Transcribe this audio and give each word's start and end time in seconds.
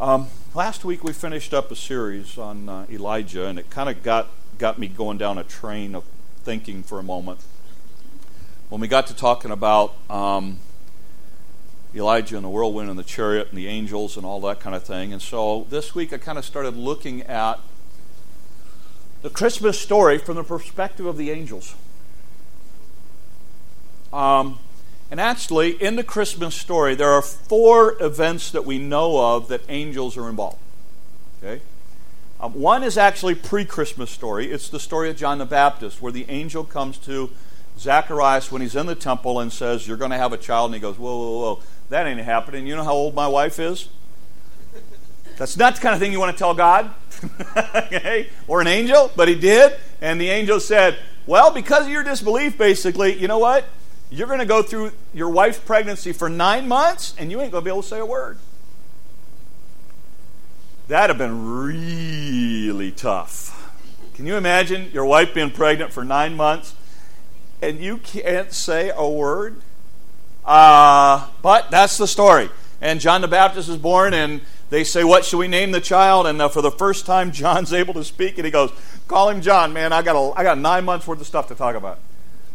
Um, 0.00 0.28
last 0.54 0.84
week 0.84 1.02
we 1.02 1.12
finished 1.12 1.52
up 1.52 1.72
a 1.72 1.74
series 1.74 2.38
on 2.38 2.68
uh, 2.68 2.86
Elijah, 2.88 3.46
and 3.46 3.58
it 3.58 3.68
kind 3.68 3.88
of 3.88 4.04
got, 4.04 4.28
got 4.56 4.78
me 4.78 4.86
going 4.86 5.18
down 5.18 5.38
a 5.38 5.42
train 5.42 5.96
of 5.96 6.04
thinking 6.44 6.84
for 6.84 7.00
a 7.00 7.02
moment. 7.02 7.40
When 8.68 8.80
we 8.80 8.86
got 8.86 9.08
to 9.08 9.16
talking 9.16 9.50
about 9.50 9.96
um, 10.08 10.60
Elijah 11.92 12.36
and 12.36 12.44
the 12.44 12.48
whirlwind 12.48 12.88
and 12.88 12.96
the 12.96 13.02
chariot 13.02 13.48
and 13.48 13.58
the 13.58 13.66
angels 13.66 14.16
and 14.16 14.24
all 14.24 14.40
that 14.42 14.60
kind 14.60 14.76
of 14.76 14.84
thing. 14.84 15.12
And 15.12 15.20
so 15.20 15.66
this 15.68 15.96
week 15.96 16.12
I 16.12 16.18
kind 16.18 16.38
of 16.38 16.44
started 16.44 16.76
looking 16.76 17.22
at 17.22 17.58
the 19.22 19.30
Christmas 19.30 19.80
story 19.80 20.16
from 20.18 20.36
the 20.36 20.44
perspective 20.44 21.06
of 21.06 21.16
the 21.16 21.32
angels. 21.32 21.74
Um, 24.12 24.60
and 25.10 25.20
actually, 25.20 25.70
in 25.82 25.96
the 25.96 26.04
Christmas 26.04 26.54
story, 26.54 26.94
there 26.94 27.10
are 27.10 27.22
four 27.22 27.96
events 28.00 28.50
that 28.50 28.66
we 28.66 28.78
know 28.78 29.34
of 29.34 29.48
that 29.48 29.62
angels 29.68 30.16
are 30.18 30.28
involved. 30.28 30.58
Okay? 31.42 31.62
Um, 32.40 32.52
one 32.52 32.82
is 32.82 32.98
actually 32.98 33.34
pre-Christmas 33.34 34.10
story. 34.10 34.52
It's 34.52 34.68
the 34.68 34.78
story 34.78 35.08
of 35.08 35.16
John 35.16 35.38
the 35.38 35.46
Baptist, 35.46 36.02
where 36.02 36.12
the 36.12 36.26
angel 36.28 36.62
comes 36.62 36.98
to 36.98 37.30
Zacharias 37.78 38.52
when 38.52 38.60
he's 38.60 38.76
in 38.76 38.86
the 38.86 38.94
temple 38.94 39.40
and 39.40 39.52
says, 39.52 39.88
"You're 39.88 39.96
going 39.96 40.10
to 40.10 40.18
have 40.18 40.32
a 40.32 40.36
child," 40.36 40.70
and 40.70 40.74
he 40.74 40.80
goes, 40.80 40.98
"Whoa, 40.98 41.16
whoa, 41.16 41.38
whoa! 41.38 41.62
That 41.88 42.06
ain't 42.06 42.20
happening. 42.20 42.66
You 42.66 42.76
know 42.76 42.84
how 42.84 42.92
old 42.92 43.14
my 43.14 43.26
wife 43.26 43.58
is? 43.58 43.88
That's 45.36 45.56
not 45.56 45.76
the 45.76 45.80
kind 45.80 45.94
of 45.94 46.00
thing 46.00 46.12
you 46.12 46.20
want 46.20 46.36
to 46.36 46.38
tell 46.38 46.54
God, 46.54 46.90
okay, 47.56 48.28
or 48.46 48.60
an 48.60 48.66
angel." 48.66 49.10
But 49.16 49.28
he 49.28 49.34
did, 49.34 49.74
and 50.00 50.20
the 50.20 50.28
angel 50.28 50.60
said, 50.60 50.98
"Well, 51.26 51.50
because 51.50 51.86
of 51.86 51.92
your 51.92 52.04
disbelief, 52.04 52.58
basically, 52.58 53.18
you 53.18 53.26
know 53.26 53.38
what? 53.38 53.64
You're 54.10 54.26
going 54.26 54.38
to 54.38 54.46
go 54.46 54.62
through 54.62 54.92
your 55.12 55.28
wife's 55.28 55.58
pregnancy 55.58 56.12
for 56.12 56.28
nine 56.28 56.66
months 56.66 57.14
and 57.18 57.30
you 57.30 57.40
ain't 57.40 57.52
going 57.52 57.62
to 57.62 57.64
be 57.64 57.70
able 57.70 57.82
to 57.82 57.88
say 57.88 57.98
a 57.98 58.06
word. 58.06 58.38
That'd 60.88 61.16
have 61.16 61.18
been 61.18 61.60
really 61.60 62.90
tough. 62.92 63.54
Can 64.14 64.26
you 64.26 64.36
imagine 64.36 64.90
your 64.92 65.04
wife 65.04 65.34
being 65.34 65.50
pregnant 65.50 65.92
for 65.92 66.04
nine 66.04 66.34
months 66.34 66.74
and 67.60 67.80
you 67.80 67.98
can't 67.98 68.52
say 68.52 68.90
a 68.94 69.08
word? 69.08 69.60
Uh, 70.44 71.28
but 71.42 71.70
that's 71.70 71.98
the 71.98 72.06
story. 72.06 72.48
And 72.80 73.00
John 73.00 73.20
the 73.20 73.28
Baptist 73.28 73.68
is 73.68 73.76
born, 73.76 74.14
and 74.14 74.40
they 74.70 74.82
say, 74.82 75.04
What 75.04 75.24
should 75.24 75.38
we 75.38 75.48
name 75.48 75.72
the 75.72 75.80
child? 75.80 76.26
And 76.26 76.40
uh, 76.40 76.48
for 76.48 76.62
the 76.62 76.70
first 76.70 77.04
time, 77.06 77.32
John's 77.32 77.72
able 77.72 77.94
to 77.94 78.04
speak, 78.04 78.38
and 78.38 78.44
he 78.44 78.50
goes, 78.50 78.70
Call 79.08 79.28
him 79.28 79.42
John, 79.42 79.72
man. 79.72 79.92
I 79.92 80.02
got, 80.02 80.16
a, 80.16 80.38
I 80.38 80.42
got 80.42 80.58
nine 80.58 80.84
months 80.84 81.06
worth 81.06 81.20
of 81.20 81.26
stuff 81.26 81.48
to 81.48 81.54
talk 81.54 81.76
about. 81.76 81.98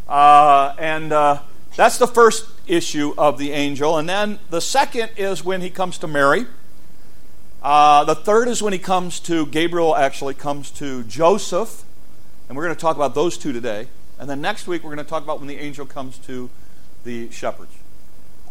Uh, 0.08 0.76
and 0.78 1.12
uh, 1.12 1.40
that's 1.76 1.98
the 1.98 2.08
first 2.08 2.50
issue 2.68 3.14
of 3.18 3.38
the 3.38 3.52
angel. 3.52 3.98
And 3.98 4.08
then 4.08 4.40
the 4.50 4.62
second 4.62 5.12
is 5.18 5.44
when 5.44 5.62
he 5.62 5.70
comes 5.70 5.98
to 6.00 6.08
Mary. 6.08 6.46
Uh, 7.62 8.04
the 8.04 8.16
third 8.16 8.48
is 8.48 8.62
when 8.62 8.74
he 8.74 8.80
comes 8.80 9.20
to, 9.22 9.46
Gabriel 9.46 9.96
actually 9.96 10.34
comes 10.34 10.70
to 10.72 11.04
Joseph. 11.04 11.84
And 12.48 12.58
we're 12.58 12.66
going 12.66 12.76
to 12.76 12.82
talk 12.82 12.96
about 12.96 13.16
those 13.16 13.38
two 13.38 13.54
today. 13.54 13.88
And 14.20 14.30
then 14.30 14.42
next 14.42 14.68
week, 14.68 14.84
we're 14.84 14.94
going 14.94 15.04
to 15.04 15.10
talk 15.10 15.24
about 15.24 15.40
when 15.40 15.48
the 15.48 15.58
angel 15.58 15.86
comes 15.86 16.18
to 16.20 16.50
the 17.04 17.32
shepherds. 17.32 17.72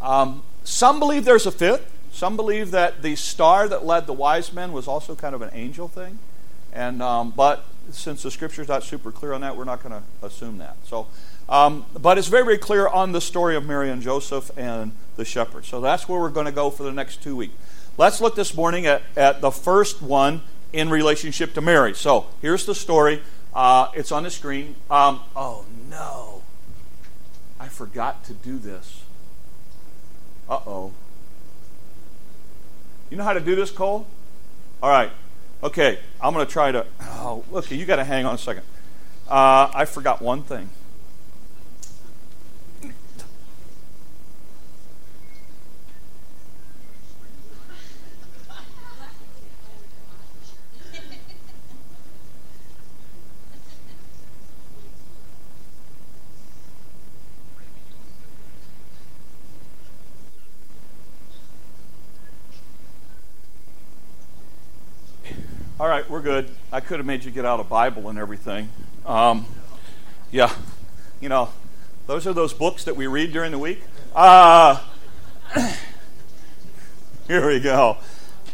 Um, 0.00 0.42
some 0.64 0.98
believe 0.98 1.24
there's 1.24 1.46
a 1.46 1.52
fifth. 1.52 1.90
Some 2.12 2.36
believe 2.36 2.72
that 2.72 3.02
the 3.02 3.16
star 3.16 3.68
that 3.68 3.86
led 3.86 4.06
the 4.06 4.12
wise 4.12 4.52
men 4.52 4.72
was 4.72 4.88
also 4.88 5.14
kind 5.14 5.34
of 5.34 5.42
an 5.42 5.50
angel 5.52 5.88
thing. 5.88 6.18
And, 6.72 7.02
um, 7.02 7.32
but 7.34 7.64
since 7.90 8.22
the 8.22 8.30
scripture's 8.30 8.68
not 8.68 8.82
super 8.82 9.12
clear 9.12 9.32
on 9.32 9.42
that, 9.42 9.56
we're 9.56 9.64
not 9.64 9.82
going 9.82 9.94
to 9.94 10.26
assume 10.26 10.58
that. 10.58 10.76
So 10.84 11.06
um, 11.52 11.84
but 12.00 12.16
it's 12.16 12.28
very, 12.28 12.44
very 12.44 12.58
clear 12.58 12.88
on 12.88 13.12
the 13.12 13.20
story 13.20 13.54
of 13.54 13.66
Mary 13.66 13.90
and 13.90 14.00
Joseph 14.00 14.50
and 14.56 14.92
the 15.16 15.24
shepherds. 15.24 15.68
So 15.68 15.82
that's 15.82 16.08
where 16.08 16.18
we're 16.18 16.30
going 16.30 16.46
to 16.46 16.52
go 16.52 16.70
for 16.70 16.82
the 16.82 16.92
next 16.92 17.22
two 17.22 17.36
weeks. 17.36 17.54
Let's 17.98 18.22
look 18.22 18.34
this 18.34 18.54
morning 18.54 18.86
at, 18.86 19.02
at 19.16 19.42
the 19.42 19.50
first 19.50 20.00
one 20.00 20.40
in 20.72 20.88
relationship 20.88 21.52
to 21.54 21.60
Mary. 21.60 21.94
So 21.94 22.26
here's 22.40 22.64
the 22.64 22.74
story. 22.74 23.20
Uh, 23.54 23.90
it's 23.94 24.10
on 24.10 24.22
the 24.22 24.30
screen. 24.30 24.76
Um, 24.90 25.20
oh, 25.36 25.66
no. 25.90 26.42
I 27.60 27.68
forgot 27.68 28.24
to 28.24 28.32
do 28.32 28.58
this. 28.58 29.04
Uh 30.48 30.58
oh. 30.66 30.92
You 33.10 33.18
know 33.18 33.24
how 33.24 33.34
to 33.34 33.40
do 33.40 33.54
this, 33.54 33.70
Cole? 33.70 34.06
All 34.82 34.90
right. 34.90 35.10
Okay, 35.62 35.98
I'm 36.20 36.32
going 36.32 36.46
to 36.46 36.50
try 36.50 36.72
to. 36.72 36.86
Oh, 37.02 37.44
look, 37.50 37.70
you 37.70 37.84
got 37.84 37.96
to 37.96 38.04
hang 38.04 38.24
on 38.24 38.34
a 38.34 38.38
second. 38.38 38.64
Uh, 39.28 39.70
I 39.72 39.84
forgot 39.84 40.20
one 40.22 40.42
thing. 40.42 40.70
All 65.82 65.88
right, 65.88 66.08
we're 66.08 66.11
good. 66.22 66.48
I 66.70 66.80
could 66.80 66.98
have 66.98 67.06
made 67.06 67.24
you 67.24 67.30
get 67.30 67.44
out 67.44 67.60
a 67.60 67.64
Bible 67.64 68.08
and 68.08 68.18
everything. 68.18 68.68
Um, 69.04 69.44
yeah, 70.30 70.54
you 71.20 71.28
know, 71.28 71.50
those 72.06 72.26
are 72.26 72.32
those 72.32 72.54
books 72.54 72.84
that 72.84 72.96
we 72.96 73.06
read 73.06 73.32
during 73.32 73.50
the 73.50 73.58
week. 73.58 73.82
Uh, 74.14 74.80
here 77.26 77.46
we 77.46 77.58
go. 77.60 77.96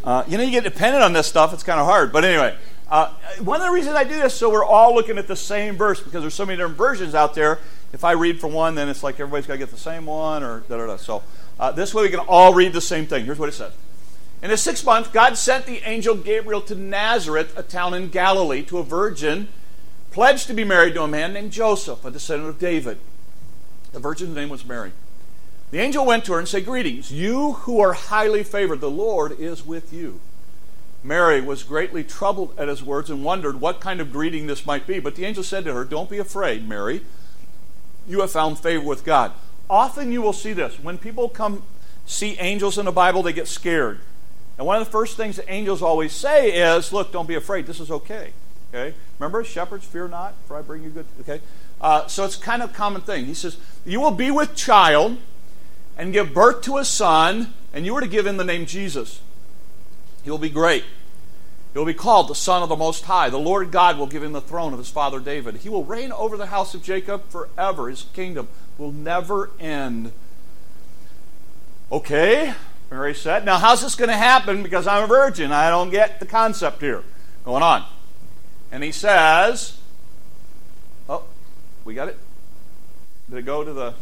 Uh, 0.02 0.24
you 0.26 0.38
know, 0.38 0.44
you 0.44 0.50
get 0.50 0.64
dependent 0.64 1.04
on 1.04 1.12
this 1.12 1.26
stuff, 1.26 1.52
it's 1.52 1.62
kind 1.62 1.78
of 1.78 1.86
hard. 1.86 2.10
But 2.10 2.24
anyway, 2.24 2.56
uh, 2.90 3.12
one 3.40 3.60
of 3.60 3.66
the 3.66 3.72
reasons 3.72 3.96
I 3.96 4.04
do 4.04 4.16
this 4.16 4.34
so 4.34 4.50
we're 4.50 4.64
all 4.64 4.94
looking 4.94 5.18
at 5.18 5.28
the 5.28 5.36
same 5.36 5.76
verse 5.76 6.00
because 6.00 6.22
there's 6.22 6.34
so 6.34 6.46
many 6.46 6.56
different 6.56 6.78
versions 6.78 7.14
out 7.14 7.34
there. 7.34 7.58
If 7.92 8.02
I 8.02 8.12
read 8.12 8.40
from 8.40 8.52
one, 8.54 8.74
then 8.74 8.88
it's 8.88 9.02
like 9.02 9.20
everybody's 9.20 9.46
got 9.46 9.54
to 9.54 9.58
get 9.58 9.70
the 9.70 9.76
same 9.76 10.06
one, 10.06 10.42
or 10.42 10.60
da 10.60 10.78
da 10.78 10.86
da. 10.86 10.96
So 10.96 11.22
uh, 11.60 11.72
this 11.72 11.92
way 11.92 12.04
we 12.04 12.10
can 12.10 12.20
all 12.20 12.54
read 12.54 12.72
the 12.72 12.80
same 12.80 13.06
thing. 13.06 13.26
Here's 13.26 13.38
what 13.38 13.48
it 13.48 13.54
says. 13.54 13.72
In 14.40 14.50
the 14.50 14.56
sixth 14.56 14.84
month, 14.84 15.12
God 15.12 15.36
sent 15.36 15.66
the 15.66 15.82
angel 15.88 16.14
Gabriel 16.14 16.60
to 16.62 16.74
Nazareth, 16.74 17.56
a 17.58 17.62
town 17.62 17.92
in 17.92 18.08
Galilee, 18.08 18.62
to 18.64 18.78
a 18.78 18.84
virgin 18.84 19.48
pledged 20.10 20.46
to 20.46 20.54
be 20.54 20.64
married 20.64 20.94
to 20.94 21.02
a 21.02 21.08
man 21.08 21.32
named 21.32 21.52
Joseph, 21.52 22.04
a 22.04 22.10
descendant 22.10 22.50
of 22.50 22.58
David. 22.58 22.98
The 23.92 23.98
virgin's 23.98 24.34
name 24.34 24.48
was 24.48 24.64
Mary. 24.64 24.92
The 25.70 25.80
angel 25.80 26.06
went 26.06 26.24
to 26.24 26.32
her 26.32 26.38
and 26.38 26.48
said, 26.48 26.64
Greetings, 26.64 27.12
you 27.12 27.52
who 27.52 27.80
are 27.80 27.92
highly 27.92 28.42
favored, 28.42 28.80
the 28.80 28.90
Lord 28.90 29.38
is 29.38 29.66
with 29.66 29.92
you. 29.92 30.20
Mary 31.02 31.40
was 31.40 31.62
greatly 31.62 32.02
troubled 32.02 32.58
at 32.58 32.68
his 32.68 32.82
words 32.82 33.10
and 33.10 33.24
wondered 33.24 33.60
what 33.60 33.80
kind 33.80 34.00
of 34.00 34.12
greeting 34.12 34.46
this 34.46 34.66
might 34.66 34.86
be. 34.86 34.98
But 34.98 35.14
the 35.14 35.24
angel 35.24 35.42
said 35.42 35.64
to 35.64 35.74
her, 35.74 35.84
Don't 35.84 36.10
be 36.10 36.18
afraid, 36.18 36.68
Mary. 36.68 37.02
You 38.06 38.20
have 38.20 38.30
found 38.30 38.58
favor 38.58 38.84
with 38.84 39.04
God. 39.04 39.32
Often 39.68 40.12
you 40.12 40.22
will 40.22 40.32
see 40.32 40.52
this. 40.52 40.80
When 40.80 40.96
people 40.96 41.28
come 41.28 41.62
see 42.06 42.36
angels 42.38 42.78
in 42.78 42.86
the 42.86 42.92
Bible, 42.92 43.22
they 43.22 43.32
get 43.32 43.48
scared. 43.48 44.00
And 44.58 44.66
one 44.66 44.76
of 44.76 44.84
the 44.84 44.90
first 44.90 45.16
things 45.16 45.36
that 45.36 45.46
angels 45.48 45.82
always 45.82 46.12
say 46.12 46.50
is, 46.50 46.92
look, 46.92 47.12
don't 47.12 47.28
be 47.28 47.36
afraid. 47.36 47.66
This 47.66 47.78
is 47.78 47.90
okay. 47.90 48.32
Okay? 48.74 48.94
Remember, 49.18 49.42
shepherds, 49.44 49.86
fear 49.86 50.08
not, 50.08 50.34
for 50.46 50.56
I 50.56 50.62
bring 50.62 50.82
you 50.82 50.90
good. 50.90 51.06
Okay? 51.20 51.40
Uh, 51.80 52.06
so 52.08 52.24
it's 52.24 52.36
kind 52.36 52.62
of 52.62 52.70
a 52.70 52.74
common 52.74 53.00
thing. 53.00 53.26
He 53.26 53.34
says, 53.34 53.56
You 53.86 54.00
will 54.00 54.10
be 54.10 54.30
with 54.30 54.56
child 54.56 55.18
and 55.96 56.12
give 56.12 56.34
birth 56.34 56.62
to 56.62 56.76
a 56.78 56.84
son, 56.84 57.54
and 57.72 57.86
you 57.86 57.94
are 57.94 58.00
to 58.00 58.08
give 58.08 58.26
him 58.26 58.36
the 58.36 58.44
name 58.44 58.66
Jesus. 58.66 59.20
He 60.24 60.30
will 60.30 60.38
be 60.38 60.50
great. 60.50 60.84
He 61.72 61.78
will 61.78 61.86
be 61.86 61.94
called 61.94 62.28
the 62.28 62.34
Son 62.34 62.62
of 62.62 62.68
the 62.68 62.76
Most 62.76 63.04
High. 63.04 63.30
The 63.30 63.38
Lord 63.38 63.70
God 63.70 63.98
will 63.98 64.06
give 64.06 64.22
him 64.22 64.32
the 64.32 64.40
throne 64.40 64.72
of 64.72 64.78
his 64.78 64.90
father 64.90 65.20
David. 65.20 65.58
He 65.58 65.68
will 65.68 65.84
reign 65.84 66.12
over 66.12 66.36
the 66.36 66.46
house 66.46 66.74
of 66.74 66.82
Jacob 66.82 67.28
forever. 67.28 67.88
His 67.88 68.02
kingdom 68.14 68.48
will 68.78 68.90
never 68.90 69.50
end. 69.60 70.12
Okay? 71.92 72.54
Mary 72.90 73.14
said. 73.14 73.44
Now, 73.44 73.58
how's 73.58 73.82
this 73.82 73.94
going 73.94 74.08
to 74.08 74.16
happen? 74.16 74.62
Because 74.62 74.86
I'm 74.86 75.04
a 75.04 75.06
virgin. 75.06 75.52
I 75.52 75.70
don't 75.70 75.90
get 75.90 76.20
the 76.20 76.26
concept 76.26 76.80
here 76.80 77.02
going 77.44 77.62
on. 77.62 77.84
And 78.72 78.82
he 78.82 78.92
says, 78.92 79.78
Oh, 81.08 81.24
we 81.84 81.94
got 81.94 82.08
it? 82.08 82.18
Did 83.30 83.38
it 83.38 83.42
go 83.46 83.64
to 83.64 83.72
the. 83.72 83.94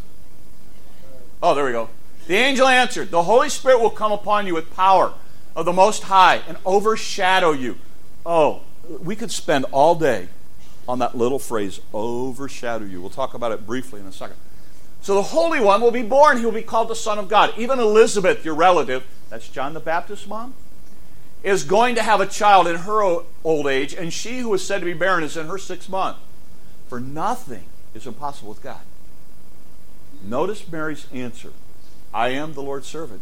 Oh, 1.42 1.54
there 1.54 1.64
we 1.64 1.72
go. 1.72 1.88
The 2.26 2.34
angel 2.34 2.66
answered, 2.66 3.10
The 3.10 3.22
Holy 3.22 3.48
Spirit 3.48 3.80
will 3.80 3.90
come 3.90 4.12
upon 4.12 4.46
you 4.46 4.54
with 4.54 4.74
power 4.74 5.14
of 5.54 5.64
the 5.64 5.72
Most 5.72 6.04
High 6.04 6.42
and 6.48 6.56
overshadow 6.64 7.52
you. 7.52 7.78
Oh, 8.24 8.62
we 9.00 9.16
could 9.16 9.30
spend 9.30 9.64
all 9.72 9.94
day 9.94 10.28
on 10.88 10.98
that 11.00 11.16
little 11.16 11.38
phrase, 11.38 11.80
overshadow 11.92 12.84
you. 12.84 13.00
We'll 13.00 13.10
talk 13.10 13.34
about 13.34 13.52
it 13.52 13.66
briefly 13.66 14.00
in 14.00 14.06
a 14.06 14.12
second. 14.12 14.36
So 15.06 15.14
the 15.14 15.22
Holy 15.22 15.60
One 15.60 15.82
will 15.82 15.92
be 15.92 16.02
born. 16.02 16.38
He 16.38 16.44
will 16.44 16.50
be 16.50 16.62
called 16.62 16.88
the 16.88 16.96
Son 16.96 17.16
of 17.16 17.28
God. 17.28 17.54
Even 17.56 17.78
Elizabeth, 17.78 18.44
your 18.44 18.56
relative, 18.56 19.06
that's 19.30 19.48
John 19.48 19.72
the 19.72 19.78
Baptist's 19.78 20.26
mom, 20.26 20.54
is 21.44 21.62
going 21.62 21.94
to 21.94 22.02
have 22.02 22.20
a 22.20 22.26
child 22.26 22.66
in 22.66 22.74
her 22.74 23.20
old 23.44 23.68
age, 23.68 23.94
and 23.94 24.12
she 24.12 24.38
who 24.38 24.52
is 24.52 24.66
said 24.66 24.80
to 24.80 24.84
be 24.84 24.94
barren 24.94 25.22
is 25.22 25.36
in 25.36 25.46
her 25.46 25.58
sixth 25.58 25.88
month. 25.88 26.16
For 26.88 26.98
nothing 26.98 27.66
is 27.94 28.04
impossible 28.04 28.48
with 28.48 28.64
God. 28.64 28.80
Notice 30.24 30.68
Mary's 30.72 31.06
answer 31.12 31.52
I 32.12 32.30
am 32.30 32.54
the 32.54 32.62
Lord's 32.62 32.88
servant. 32.88 33.20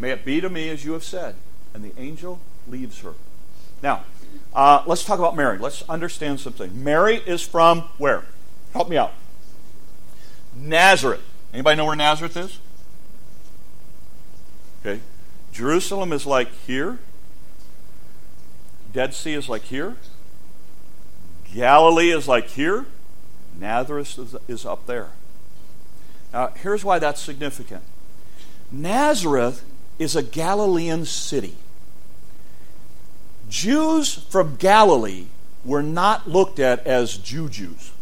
May 0.00 0.10
it 0.10 0.24
be 0.24 0.40
to 0.40 0.50
me 0.50 0.68
as 0.68 0.84
you 0.84 0.94
have 0.94 1.04
said. 1.04 1.36
And 1.74 1.84
the 1.84 1.92
angel 1.96 2.40
leaves 2.66 3.02
her. 3.02 3.14
Now, 3.84 4.02
uh, 4.52 4.82
let's 4.84 5.04
talk 5.04 5.20
about 5.20 5.36
Mary. 5.36 5.58
Let's 5.58 5.82
understand 5.88 6.40
something. 6.40 6.82
Mary 6.82 7.18
is 7.18 7.40
from 7.40 7.82
where? 7.98 8.24
Help 8.72 8.88
me 8.88 8.96
out. 8.96 9.12
Nazareth. 10.56 11.22
Anybody 11.52 11.76
know 11.76 11.84
where 11.84 11.96
Nazareth 11.96 12.36
is? 12.36 12.58
Okay. 14.80 15.00
Jerusalem 15.52 16.12
is 16.12 16.26
like 16.26 16.52
here. 16.66 16.98
Dead 18.92 19.14
Sea 19.14 19.34
is 19.34 19.48
like 19.48 19.62
here. 19.62 19.96
Galilee 21.52 22.10
is 22.10 22.28
like 22.28 22.48
here. 22.48 22.86
Nazareth 23.58 24.38
is, 24.48 24.66
up 24.66 24.86
there. 24.86 25.10
Now, 26.32 26.48
here's 26.48 26.84
why 26.84 26.98
that's 26.98 27.20
significant 27.20 27.82
Nazareth 28.70 29.64
is 29.98 30.14
a 30.14 30.22
Galilean 30.22 31.04
city. 31.04 31.56
Jews 33.48 34.14
from 34.14 34.56
Galilee 34.56 35.26
were 35.64 35.82
not 35.82 36.28
looked 36.28 36.58
at 36.58 36.86
as 36.86 37.16
Jew 37.16 37.48
Jews. 37.48 37.92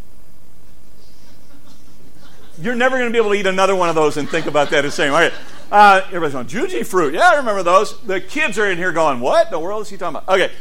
You're 2.61 2.75
never 2.75 2.97
going 2.97 3.09
to 3.09 3.13
be 3.13 3.19
able 3.19 3.31
to 3.31 3.37
eat 3.37 3.47
another 3.47 3.75
one 3.75 3.89
of 3.89 3.95
those 3.95 4.17
and 4.17 4.29
think 4.29 4.47
about 4.47 4.71
that 4.71 4.83
the 4.83 4.91
same. 4.91 5.13
All 5.13 5.19
right. 5.19 5.33
Uh, 5.73 6.03
everybody's 6.07 6.35
going, 6.35 6.47
Jujyfruit. 6.47 7.15
Yeah, 7.15 7.31
I 7.31 7.37
remember 7.37 7.63
those. 7.63 8.01
The 8.03 8.21
kids 8.21 8.59
are 8.59 8.71
in 8.71 8.79
here 8.79 8.93
going, 8.93 9.21
what 9.21 9.47
in 9.47 9.51
the 9.51 9.59
world 9.59 9.83
is 9.83 9.89
he 9.89 9.97
talking 9.97 10.17
about? 10.17 10.33
Okay. 10.33 10.53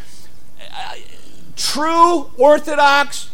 True 1.55 2.31
Orthodox, 2.37 3.29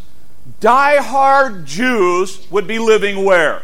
die-hard 0.60 1.66
Jews 1.66 2.50
would 2.52 2.68
be 2.68 2.80
living 2.80 3.24
where? 3.24 3.64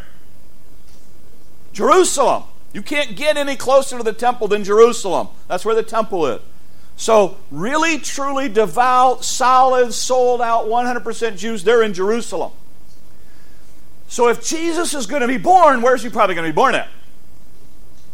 Jerusalem. 1.74 2.44
You 2.71 2.81
can't 2.81 3.15
get 3.15 3.38
any 3.38 3.56
closer 3.56 3.98
to 3.98 4.03
the 4.03 4.13
temple 4.13 4.48
than 4.48 4.63
Jerusalem. 4.63 5.30
That's 5.48 5.65
where 5.65 5.75
the 5.75 5.83
temple 5.83 6.27
is. 6.27 6.41
So, 6.98 7.38
really, 7.51 8.00
truly 8.00 8.48
devout, 8.48 9.25
solid, 9.25 9.94
sold 9.94 10.41
out, 10.41 10.68
100% 10.68 11.38
Jews, 11.38 11.63
they're 11.65 11.83
in 11.83 11.94
Jerusalem. 11.94 12.53
So, 14.07 14.30
if 14.30 14.46
Jesus 14.46 14.94
is 14.94 15.07
going 15.07 15.22
to 15.22 15.28
be 15.28 15.38
born, 15.38 15.81
where's 15.81 16.04
he 16.04 16.10
probably 16.10 16.36
going 16.36 16.46
to 16.46 16.52
be 16.52 16.56
born 16.56 16.75
at? 16.75 16.88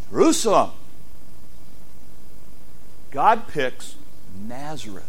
Jerusalem. 0.10 0.72
God 3.12 3.48
picks 3.48 3.96
Nazareth. 4.48 5.08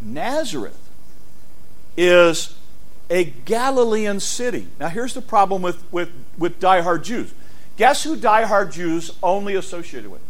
Nazareth 0.00 0.78
is 1.96 2.54
a 3.08 3.24
Galilean 3.24 4.20
city. 4.20 4.66
Now, 4.80 4.88
here's 4.88 5.14
the 5.14 5.22
problem 5.22 5.62
with, 5.62 5.90
with, 5.92 6.10
with 6.36 6.58
die-hard 6.58 7.04
Jews. 7.04 7.32
Guess 7.76 8.02
who 8.04 8.16
die-hard 8.16 8.72
Jews 8.72 9.12
only 9.22 9.54
associated 9.54 10.10
with? 10.10 10.20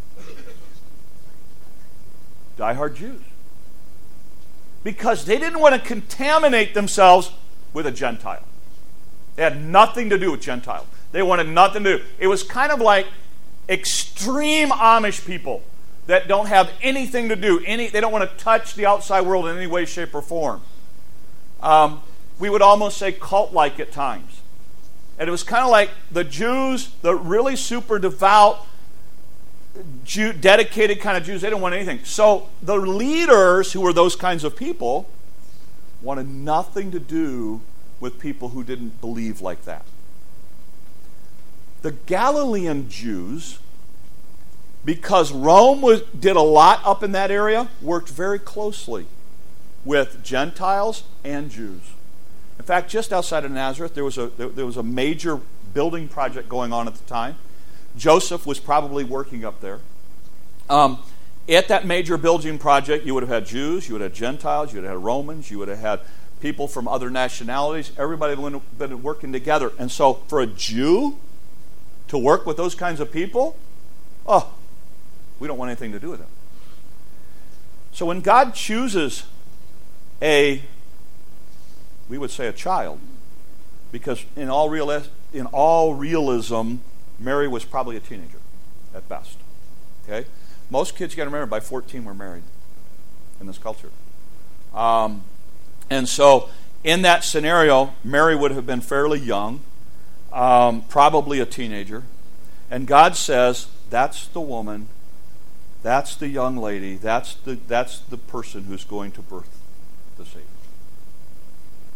Die-hard 2.56 2.96
Jews. 2.96 3.20
Because 4.82 5.25
they 5.25 5.38
didn't 5.38 5.60
want 5.60 5.75
to 5.75 5.81
contaminate 5.81 6.75
themselves 6.75 7.31
with 7.72 7.87
a 7.87 7.90
Gentile. 7.90 8.43
They 9.36 9.42
had 9.42 9.62
nothing 9.62 10.10
to 10.10 10.19
do 10.19 10.31
with 10.31 10.40
Gentile. 10.40 10.86
They 11.12 11.22
wanted 11.22 11.48
nothing 11.48 11.84
to 11.84 11.98
do. 11.98 12.04
It 12.19 12.26
was 12.26 12.42
kind 12.42 12.72
of 12.72 12.81
like 12.81 13.06
extreme 13.69 14.70
Amish 14.70 15.26
people 15.26 15.62
that 16.06 16.28
don't 16.28 16.46
have 16.46 16.70
anything 16.82 17.28
to 17.31 17.36
do. 17.36 17.62
Any, 17.64 17.88
they 17.88 18.00
don't 18.00 18.12
want 18.12 18.31
to 18.31 18.36
touch 18.36 18.75
the 18.75 18.86
outside 18.86 19.22
world 19.22 19.46
in 19.46 19.56
any 19.56 19.66
way, 19.66 19.84
shape, 19.84 20.14
or 20.14 20.22
form. 20.22 20.60
Um, 21.62 22.02
we 22.38 22.50
would 22.50 22.62
almost 22.62 22.98
say 22.98 23.12
cult-like 23.12 23.81
at 23.81 23.90
times. 23.90 24.40
And 25.19 25.28
it 25.28 25.31
was 25.31 25.42
kind 25.42 25.64
of 25.64 25.70
like 25.70 25.90
the 26.10 26.25
Jews, 26.25 26.90
the 27.02 27.14
really 27.14 27.56
super 27.56 27.98
devout, 27.98 28.66
Jew, 30.04 30.32
dedicated 30.32 31.00
kind 31.00 31.16
of 31.16 31.25
Jews, 31.25 31.40
they 31.40 31.48
didn't 31.48 31.62
want 31.62 31.75
anything. 31.75 32.00
So 32.04 32.48
the 32.62 32.76
leaders, 32.76 33.72
who 33.72 33.81
were 33.81 33.92
those 33.92 34.14
kinds 34.14 34.44
of 34.44 34.56
people, 34.56 35.08
wanted 36.02 36.28
nothing 36.28 36.90
to 36.90 37.00
do 37.00 37.60
with 38.04 38.20
people 38.20 38.50
who 38.50 38.62
didn't 38.62 39.00
believe 39.00 39.40
like 39.40 39.64
that. 39.64 39.82
The 41.80 41.92
Galilean 41.92 42.90
Jews, 42.90 43.60
because 44.84 45.32
Rome 45.32 45.80
was, 45.80 46.02
did 46.02 46.36
a 46.36 46.42
lot 46.42 46.82
up 46.84 47.02
in 47.02 47.12
that 47.12 47.30
area, 47.30 47.70
worked 47.80 48.10
very 48.10 48.38
closely 48.38 49.06
with 49.86 50.22
Gentiles 50.22 51.04
and 51.24 51.50
Jews. 51.50 51.80
In 52.58 52.66
fact, 52.66 52.90
just 52.90 53.10
outside 53.10 53.46
of 53.46 53.50
Nazareth, 53.50 53.94
there 53.94 54.04
was 54.04 54.18
a, 54.18 54.26
there, 54.26 54.66
was 54.66 54.76
a 54.76 54.82
major 54.82 55.40
building 55.72 56.06
project 56.06 56.46
going 56.46 56.74
on 56.74 56.86
at 56.86 56.96
the 56.96 57.04
time. 57.04 57.36
Joseph 57.96 58.44
was 58.44 58.60
probably 58.60 59.02
working 59.02 59.46
up 59.46 59.62
there. 59.62 59.80
Um, 60.68 60.98
at 61.48 61.68
that 61.68 61.86
major 61.86 62.18
building 62.18 62.58
project, 62.58 63.06
you 63.06 63.14
would 63.14 63.22
have 63.22 63.30
had 63.30 63.46
Jews, 63.46 63.88
you 63.88 63.94
would 63.94 64.02
have 64.02 64.12
had 64.12 64.18
Gentiles, 64.18 64.74
you 64.74 64.80
would 64.82 64.84
have 64.84 64.98
had 64.98 65.04
Romans, 65.04 65.50
you 65.50 65.58
would 65.58 65.68
have 65.68 65.78
had 65.78 66.00
people 66.44 66.69
from 66.69 66.87
other 66.87 67.08
nationalities. 67.08 67.91
Everybody 67.96 68.37
have 68.37 68.79
been 68.79 69.02
working 69.02 69.32
together. 69.32 69.73
And 69.79 69.91
so, 69.91 70.23
for 70.29 70.43
a 70.43 70.46
Jew 70.46 71.17
to 72.08 72.19
work 72.19 72.44
with 72.44 72.58
those 72.58 72.75
kinds 72.75 73.00
of 73.00 73.11
people, 73.11 73.56
oh, 74.26 74.52
we 75.41 75.49
don't 75.49 75.56
want 75.56 75.70
anything 75.70 75.93
to 75.93 75.99
do 75.99 76.11
with 76.11 76.20
them. 76.20 76.29
So, 77.94 78.05
when 78.05 78.20
God 78.20 78.55
chooses 78.55 79.25
a, 80.20 80.61
we 82.11 82.19
would 82.19 82.31
say 82.31 82.46
a 82.46 82.52
child, 82.52 83.00
because 83.91 84.23
in 84.37 84.50
all, 84.50 84.69
real, 84.69 84.91
in 85.32 85.46
all 85.46 85.94
realism, 85.94 86.75
Mary 87.19 87.49
was 87.49 87.64
probably 87.64 87.96
a 87.96 88.00
teenager 88.00 88.41
at 88.94 89.08
best. 89.08 89.38
Okay? 90.06 90.29
Most 90.69 90.94
kids, 90.94 91.14
you 91.14 91.17
got 91.17 91.25
to 91.25 91.31
remember, 91.31 91.46
by 91.46 91.61
14 91.61 92.05
were 92.05 92.12
married 92.12 92.43
in 93.41 93.46
this 93.46 93.56
culture. 93.56 93.88
Um, 94.75 95.25
and 95.90 96.08
so, 96.08 96.48
in 96.82 97.02
that 97.02 97.25
scenario, 97.25 97.94
Mary 98.02 98.36
would 98.36 98.50
have 98.50 98.66
been 98.66 98.81
fairly 98.81 99.19
young, 99.19 99.60
um, 100.32 100.82
probably 100.88 101.40
a 101.40 101.46
teenager. 101.46 102.02
And 102.70 102.86
God 102.86 103.16
says, 103.16 103.69
That's 103.90 104.26
the 104.28 104.40
woman, 104.40 104.88
that's 105.82 106.16
the 106.16 106.28
young 106.28 106.56
lady, 106.56 106.96
that's 106.96 107.34
the, 107.34 107.58
that's 107.69 107.98
the 108.00 108.19
person 108.19 108.64
who's 108.64 108.84
going 108.84 109.12
to 109.12 109.22
birth 109.22 109.58
the 110.16 110.25
Savior. 110.25 110.42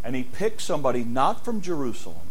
And 0.03 0.15
He 0.15 0.23
picks 0.23 0.63
somebody 0.63 1.03
not 1.03 1.43
from 1.43 1.61
Jerusalem, 1.61 2.27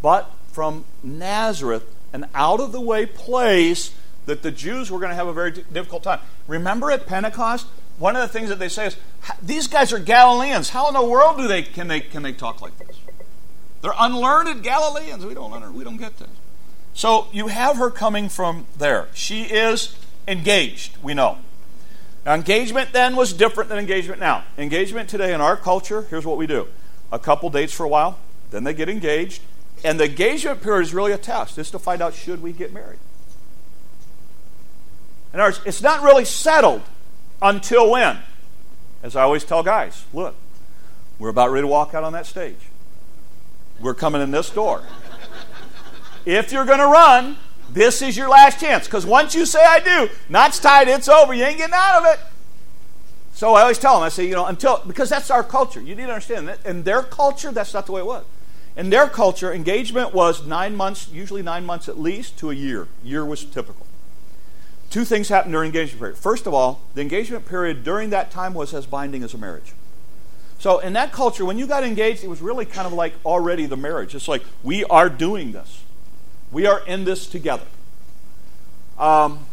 but 0.00 0.30
from 0.50 0.84
Nazareth, 1.02 1.84
an 2.12 2.26
out 2.34 2.60
of 2.60 2.72
the 2.72 2.80
way 2.80 3.06
place 3.06 3.94
that 4.26 4.42
the 4.42 4.50
Jews 4.50 4.90
were 4.90 4.98
going 4.98 5.10
to 5.10 5.16
have 5.16 5.26
a 5.26 5.32
very 5.32 5.50
difficult 5.50 6.02
time. 6.04 6.20
Remember 6.46 6.90
at 6.90 7.06
Pentecost, 7.06 7.66
one 7.98 8.16
of 8.16 8.22
the 8.22 8.28
things 8.28 8.48
that 8.48 8.58
they 8.58 8.68
say 8.68 8.86
is, 8.86 8.96
"These 9.42 9.66
guys 9.66 9.92
are 9.92 9.98
Galileans. 9.98 10.70
How 10.70 10.88
in 10.88 10.94
the 10.94 11.04
world 11.04 11.36
do 11.36 11.46
they 11.46 11.62
can 11.62 11.88
they 11.88 12.00
can 12.00 12.22
they 12.22 12.32
talk 12.32 12.60
like 12.60 12.76
this? 12.78 12.96
They're 13.82 13.94
unlearned 13.98 14.62
Galileans. 14.62 15.24
We 15.24 15.34
don't 15.34 15.52
learn. 15.52 15.74
We 15.74 15.84
don't 15.84 15.96
get 15.96 16.18
this." 16.18 16.28
So 16.94 17.28
you 17.32 17.48
have 17.48 17.76
her 17.76 17.90
coming 17.90 18.28
from 18.28 18.66
there. 18.76 19.08
She 19.14 19.44
is 19.44 19.96
engaged. 20.26 20.96
We 21.02 21.14
know. 21.14 21.38
Now, 22.24 22.34
engagement 22.34 22.92
then 22.92 23.16
was 23.16 23.32
different 23.32 23.68
than 23.68 23.78
engagement 23.78 24.18
now. 24.18 24.44
Engagement 24.56 25.10
today 25.10 25.34
in 25.34 25.40
our 25.40 25.56
culture, 25.56 26.06
here's 26.08 26.24
what 26.24 26.38
we 26.38 26.46
do: 26.46 26.68
a 27.12 27.18
couple 27.18 27.50
dates 27.50 27.72
for 27.72 27.84
a 27.84 27.88
while, 27.88 28.18
then 28.50 28.64
they 28.64 28.72
get 28.72 28.88
engaged, 28.88 29.42
and 29.84 30.00
the 30.00 30.04
engagement 30.04 30.62
period 30.62 30.82
is 30.82 30.94
really 30.94 31.12
a 31.12 31.18
test. 31.18 31.58
It's 31.58 31.70
to 31.72 31.78
find 31.78 32.00
out 32.00 32.14
should 32.14 32.42
we 32.42 32.52
get 32.52 32.72
married. 32.72 32.98
In 35.32 35.40
other 35.40 35.48
words, 35.48 35.60
it's 35.66 35.82
not 35.82 36.02
really 36.02 36.24
settled 36.24 36.82
until 37.42 37.90
when? 37.90 38.18
As 39.02 39.16
I 39.16 39.22
always 39.22 39.44
tell 39.44 39.62
guys, 39.62 40.04
look, 40.12 40.34
we're 41.18 41.28
about 41.28 41.50
ready 41.50 41.62
to 41.62 41.68
walk 41.68 41.94
out 41.94 42.04
on 42.04 42.12
that 42.14 42.26
stage. 42.26 42.56
We're 43.80 43.94
coming 43.94 44.22
in 44.22 44.30
this 44.30 44.50
door. 44.50 44.82
if 46.24 46.52
you're 46.52 46.64
going 46.64 46.78
to 46.78 46.86
run, 46.86 47.36
this 47.70 48.02
is 48.02 48.16
your 48.16 48.28
last 48.28 48.60
chance. 48.60 48.86
Because 48.86 49.04
once 49.04 49.34
you 49.34 49.46
say 49.46 49.64
I 49.64 49.80
do, 49.80 50.08
knots 50.28 50.58
tied, 50.58 50.88
it's 50.88 51.08
over. 51.08 51.34
You 51.34 51.44
ain't 51.44 51.58
getting 51.58 51.74
out 51.74 52.02
of 52.02 52.14
it. 52.14 52.20
So 53.34 53.54
I 53.54 53.62
always 53.62 53.78
tell 53.78 53.94
them, 53.94 54.04
I 54.04 54.08
say, 54.10 54.26
you 54.26 54.34
know, 54.34 54.46
until, 54.46 54.80
because 54.86 55.10
that's 55.10 55.30
our 55.30 55.42
culture. 55.42 55.80
You 55.80 55.94
need 55.96 56.06
to 56.06 56.12
understand 56.12 56.48
that. 56.48 56.64
In 56.64 56.84
their 56.84 57.02
culture, 57.02 57.50
that's 57.50 57.74
not 57.74 57.86
the 57.86 57.92
way 57.92 58.00
it 58.00 58.06
was. 58.06 58.24
In 58.76 58.90
their 58.90 59.08
culture, 59.08 59.52
engagement 59.52 60.14
was 60.14 60.46
nine 60.46 60.76
months, 60.76 61.08
usually 61.12 61.42
nine 61.42 61.66
months 61.66 61.88
at 61.88 61.98
least, 61.98 62.38
to 62.38 62.50
a 62.50 62.54
year. 62.54 62.88
Year 63.02 63.24
was 63.24 63.44
typical. 63.44 63.86
Two 64.94 65.04
things 65.04 65.28
happened 65.28 65.50
during 65.50 65.70
engagement 65.70 65.98
period. 65.98 66.16
First 66.16 66.46
of 66.46 66.54
all, 66.54 66.80
the 66.94 67.00
engagement 67.00 67.46
period 67.46 67.82
during 67.82 68.10
that 68.10 68.30
time 68.30 68.54
was 68.54 68.72
as 68.72 68.86
binding 68.86 69.24
as 69.24 69.34
a 69.34 69.38
marriage. 69.38 69.72
So 70.60 70.78
in 70.78 70.92
that 70.92 71.10
culture, 71.10 71.44
when 71.44 71.58
you 71.58 71.66
got 71.66 71.82
engaged, 71.82 72.22
it 72.22 72.28
was 72.28 72.40
really 72.40 72.64
kind 72.64 72.86
of 72.86 72.92
like 72.92 73.12
already 73.26 73.66
the 73.66 73.76
marriage. 73.76 74.14
It's 74.14 74.28
like 74.28 74.44
we 74.62 74.84
are 74.84 75.08
doing 75.08 75.50
this. 75.50 75.82
We 76.52 76.66
are 76.66 76.86
in 76.86 77.02
this 77.02 77.26
together. 77.26 77.64
Um, 78.96 79.46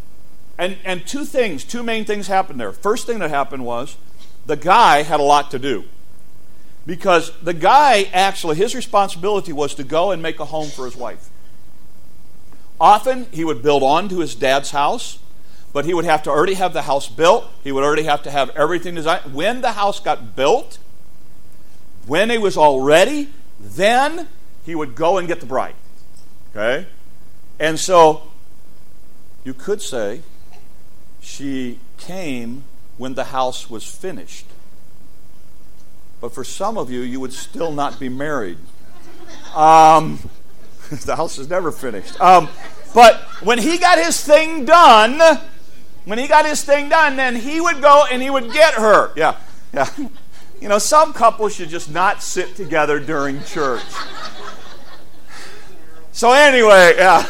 and 0.59 0.77
and 0.85 1.07
two 1.07 1.25
things, 1.25 1.63
two 1.63 1.81
main 1.81 2.05
things 2.05 2.27
happened 2.27 2.59
there. 2.59 2.71
First 2.71 3.07
thing 3.07 3.17
that 3.17 3.31
happened 3.31 3.65
was 3.65 3.97
the 4.45 4.55
guy 4.55 5.01
had 5.01 5.19
a 5.19 5.23
lot 5.23 5.49
to 5.49 5.57
do. 5.57 5.85
Because 6.85 7.31
the 7.41 7.55
guy 7.55 8.03
actually, 8.13 8.57
his 8.57 8.75
responsibility 8.75 9.53
was 9.53 9.73
to 9.73 9.83
go 9.83 10.11
and 10.11 10.21
make 10.21 10.39
a 10.39 10.45
home 10.45 10.69
for 10.69 10.85
his 10.85 10.95
wife. 10.95 11.31
Often 12.79 13.25
he 13.31 13.43
would 13.43 13.63
build 13.63 13.81
on 13.81 14.07
to 14.09 14.19
his 14.19 14.35
dad's 14.35 14.69
house, 14.69 15.17
but 15.73 15.85
he 15.85 15.93
would 15.93 16.05
have 16.05 16.23
to 16.23 16.29
already 16.29 16.55
have 16.55 16.73
the 16.73 16.81
house 16.81 17.07
built. 17.07 17.45
He 17.63 17.71
would 17.71 17.83
already 17.83 18.03
have 18.03 18.23
to 18.23 18.31
have 18.31 18.49
everything 18.51 18.95
designed. 18.95 19.33
When 19.33 19.61
the 19.61 19.73
house 19.73 19.99
got 19.99 20.35
built, 20.35 20.79
when 22.05 22.31
it 22.31 22.41
was 22.41 22.57
all 22.57 22.81
ready, 22.81 23.29
then 23.59 24.27
he 24.65 24.75
would 24.75 24.95
go 24.95 25.17
and 25.17 25.27
get 25.27 25.39
the 25.39 25.45
bride. 25.45 25.75
Okay? 26.51 26.87
And 27.59 27.79
so 27.79 28.23
you 29.43 29.53
could 29.53 29.81
say 29.81 30.21
she 31.21 31.79
came 31.97 32.63
when 32.97 33.13
the 33.13 33.25
house 33.25 33.69
was 33.69 33.85
finished. 33.85 34.45
But 36.19 36.33
for 36.33 36.43
some 36.43 36.77
of 36.77 36.91
you, 36.91 37.01
you 37.01 37.19
would 37.19 37.33
still 37.33 37.71
not 37.71 37.99
be 37.99 38.09
married. 38.09 38.57
Um, 39.55 40.19
the 41.05 41.15
house 41.15 41.39
is 41.39 41.49
never 41.49 41.71
finished. 41.71 42.19
Um, 42.19 42.49
but 42.93 43.21
when 43.41 43.57
he 43.57 43.77
got 43.77 43.97
his 43.97 44.23
thing 44.23 44.65
done, 44.65 45.39
when 46.05 46.17
he 46.17 46.27
got 46.27 46.45
his 46.45 46.63
thing 46.63 46.89
done, 46.89 47.15
then 47.15 47.35
he 47.35 47.61
would 47.61 47.81
go 47.81 48.05
and 48.11 48.21
he 48.21 48.29
would 48.29 48.51
get 48.51 48.73
her. 48.75 49.11
Yeah, 49.15 49.37
yeah. 49.73 49.89
You 50.59 50.69
know, 50.69 50.77
some 50.77 51.13
couples 51.13 51.55
should 51.55 51.69
just 51.69 51.89
not 51.89 52.21
sit 52.21 52.55
together 52.55 52.99
during 52.99 53.43
church. 53.43 53.81
So 56.11 56.31
anyway, 56.31 56.95
yeah. 56.97 57.23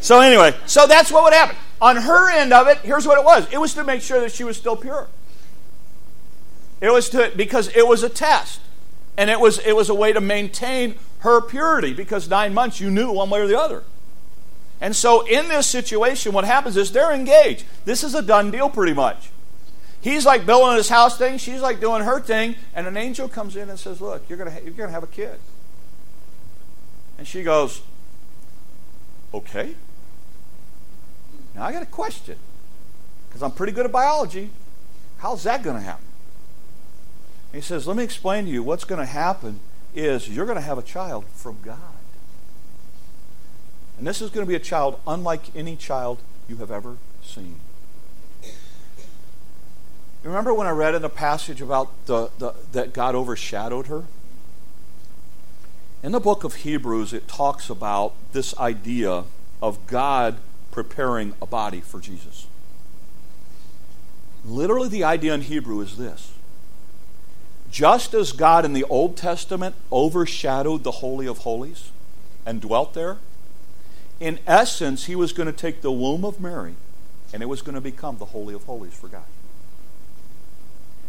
so 0.00 0.20
anyway, 0.20 0.54
so 0.66 0.86
that's 0.86 1.10
what 1.10 1.24
would 1.24 1.32
happen. 1.32 1.56
On 1.80 1.96
her 1.96 2.30
end 2.30 2.52
of 2.52 2.68
it, 2.68 2.78
here's 2.78 3.06
what 3.06 3.18
it 3.18 3.24
was. 3.24 3.46
It 3.52 3.58
was 3.58 3.74
to 3.74 3.84
make 3.84 4.02
sure 4.02 4.20
that 4.20 4.32
she 4.32 4.44
was 4.44 4.56
still 4.56 4.76
pure. 4.76 5.08
It 6.80 6.90
was 6.90 7.08
to 7.10 7.32
because 7.34 7.74
it 7.74 7.86
was 7.86 8.02
a 8.02 8.08
test. 8.08 8.60
And 9.16 9.30
it 9.30 9.40
was 9.40 9.58
it 9.58 9.74
was 9.74 9.88
a 9.88 9.94
way 9.94 10.12
to 10.12 10.20
maintain 10.20 10.96
her 11.20 11.40
purity 11.40 11.94
because 11.94 12.28
9 12.28 12.52
months 12.52 12.80
you 12.80 12.90
knew 12.90 13.10
one 13.10 13.30
way 13.30 13.40
or 13.40 13.46
the 13.46 13.58
other. 13.58 13.84
And 14.80 14.94
so 14.94 15.26
in 15.26 15.48
this 15.48 15.66
situation 15.66 16.32
what 16.32 16.44
happens 16.44 16.76
is 16.76 16.92
they're 16.92 17.12
engaged. 17.12 17.64
This 17.84 18.04
is 18.04 18.14
a 18.14 18.22
done 18.22 18.50
deal 18.50 18.68
pretty 18.68 18.94
much. 18.94 19.30
He's 20.00 20.24
like 20.24 20.46
building 20.46 20.76
his 20.76 20.88
house 20.88 21.18
thing, 21.18 21.38
she's 21.38 21.60
like 21.60 21.80
doing 21.80 22.02
her 22.02 22.20
thing, 22.20 22.56
and 22.74 22.86
an 22.86 22.96
angel 22.96 23.28
comes 23.28 23.56
in 23.56 23.68
and 23.68 23.78
says, 23.78 24.00
"Look, 24.00 24.28
you're 24.28 24.38
going 24.38 24.54
to 24.54 24.62
you're 24.62 24.74
going 24.74 24.88
to 24.88 24.94
have 24.94 25.02
a 25.02 25.08
kid." 25.08 25.38
And 27.18 27.26
she 27.26 27.42
goes, 27.42 27.82
Okay. 29.36 29.74
Now 31.54 31.64
I 31.64 31.72
got 31.72 31.82
a 31.82 31.86
question 31.86 32.38
because 33.28 33.42
I'm 33.42 33.50
pretty 33.50 33.72
good 33.72 33.84
at 33.86 33.92
biology. 33.92 34.50
How's 35.18 35.42
that 35.44 35.62
going 35.62 35.76
to 35.76 35.82
happen? 35.82 36.04
He 37.52 37.60
says, 37.60 37.86
Let 37.86 37.96
me 37.96 38.04
explain 38.04 38.46
to 38.46 38.50
you 38.50 38.62
what's 38.62 38.84
going 38.84 39.00
to 39.00 39.06
happen 39.06 39.60
is 39.94 40.28
you're 40.28 40.46
going 40.46 40.56
to 40.56 40.62
have 40.62 40.78
a 40.78 40.82
child 40.82 41.24
from 41.34 41.58
God. 41.62 41.95
And 43.98 44.06
this 44.06 44.20
is 44.20 44.30
going 44.30 44.44
to 44.44 44.48
be 44.48 44.54
a 44.54 44.60
child 44.60 45.00
unlike 45.06 45.54
any 45.54 45.76
child 45.76 46.20
you 46.48 46.56
have 46.56 46.70
ever 46.70 46.96
seen. 47.22 47.56
Remember 50.22 50.52
when 50.52 50.66
I 50.66 50.70
read 50.70 50.94
in 50.94 51.02
the 51.02 51.08
passage 51.08 51.62
about 51.62 52.06
the, 52.06 52.30
the, 52.38 52.54
that 52.72 52.92
God 52.92 53.14
overshadowed 53.14 53.86
her? 53.86 54.04
In 56.02 56.12
the 56.12 56.20
book 56.20 56.44
of 56.44 56.56
Hebrews, 56.56 57.12
it 57.12 57.28
talks 57.28 57.70
about 57.70 58.12
this 58.32 58.56
idea 58.58 59.24
of 59.62 59.86
God 59.86 60.38
preparing 60.70 61.34
a 61.40 61.46
body 61.46 61.80
for 61.80 62.00
Jesus. 62.00 62.46
Literally, 64.44 64.88
the 64.88 65.04
idea 65.04 65.32
in 65.32 65.42
Hebrew 65.42 65.80
is 65.80 65.96
this 65.96 66.32
just 67.70 68.14
as 68.14 68.32
God 68.32 68.64
in 68.64 68.72
the 68.72 68.84
Old 68.84 69.16
Testament 69.16 69.74
overshadowed 69.90 70.84
the 70.84 70.92
Holy 70.92 71.26
of 71.26 71.38
Holies 71.38 71.90
and 72.44 72.60
dwelt 72.60 72.94
there, 72.94 73.18
in 74.20 74.38
essence, 74.46 75.04
he 75.04 75.14
was 75.14 75.32
going 75.32 75.46
to 75.46 75.52
take 75.52 75.82
the 75.82 75.92
womb 75.92 76.24
of 76.24 76.40
Mary 76.40 76.74
and 77.32 77.42
it 77.42 77.46
was 77.46 77.62
going 77.62 77.74
to 77.74 77.80
become 77.80 78.18
the 78.18 78.26
Holy 78.26 78.54
of 78.54 78.64
Holies 78.64 78.94
for 78.94 79.08
God. 79.08 79.24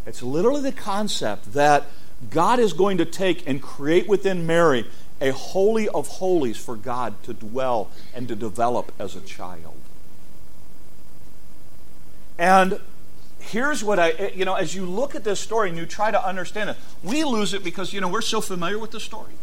It's 0.05 0.23
literally 0.23 0.61
the 0.61 0.71
concept 0.71 1.53
that 1.53 1.85
God 2.29 2.59
is 2.59 2.73
going 2.73 2.97
to 2.97 3.05
take 3.05 3.47
and 3.47 3.61
create 3.61 4.07
within 4.07 4.47
Mary 4.47 4.85
a 5.19 5.31
holy 5.31 5.89
of 5.89 6.07
holies 6.07 6.57
for 6.57 6.75
God 6.75 7.21
to 7.23 7.33
dwell 7.33 7.89
and 8.13 8.27
to 8.27 8.35
develop 8.35 8.91
as 8.99 9.15
a 9.15 9.21
child. 9.21 9.75
And 12.37 12.79
here's 13.39 13.83
what 13.83 13.99
I, 13.99 14.31
you 14.35 14.45
know, 14.45 14.55
as 14.55 14.75
you 14.75 14.85
look 14.85 15.15
at 15.15 15.23
this 15.23 15.39
story 15.39 15.69
and 15.69 15.77
you 15.77 15.85
try 15.85 16.11
to 16.11 16.23
understand 16.23 16.69
it, 16.69 16.77
we 17.03 17.23
lose 17.23 17.53
it 17.53 17.63
because, 17.63 17.93
you 17.93 18.01
know, 18.01 18.07
we're 18.07 18.21
so 18.21 18.41
familiar 18.41 18.77
with 18.77 18.91
the 18.91 18.99
story. 18.99 19.33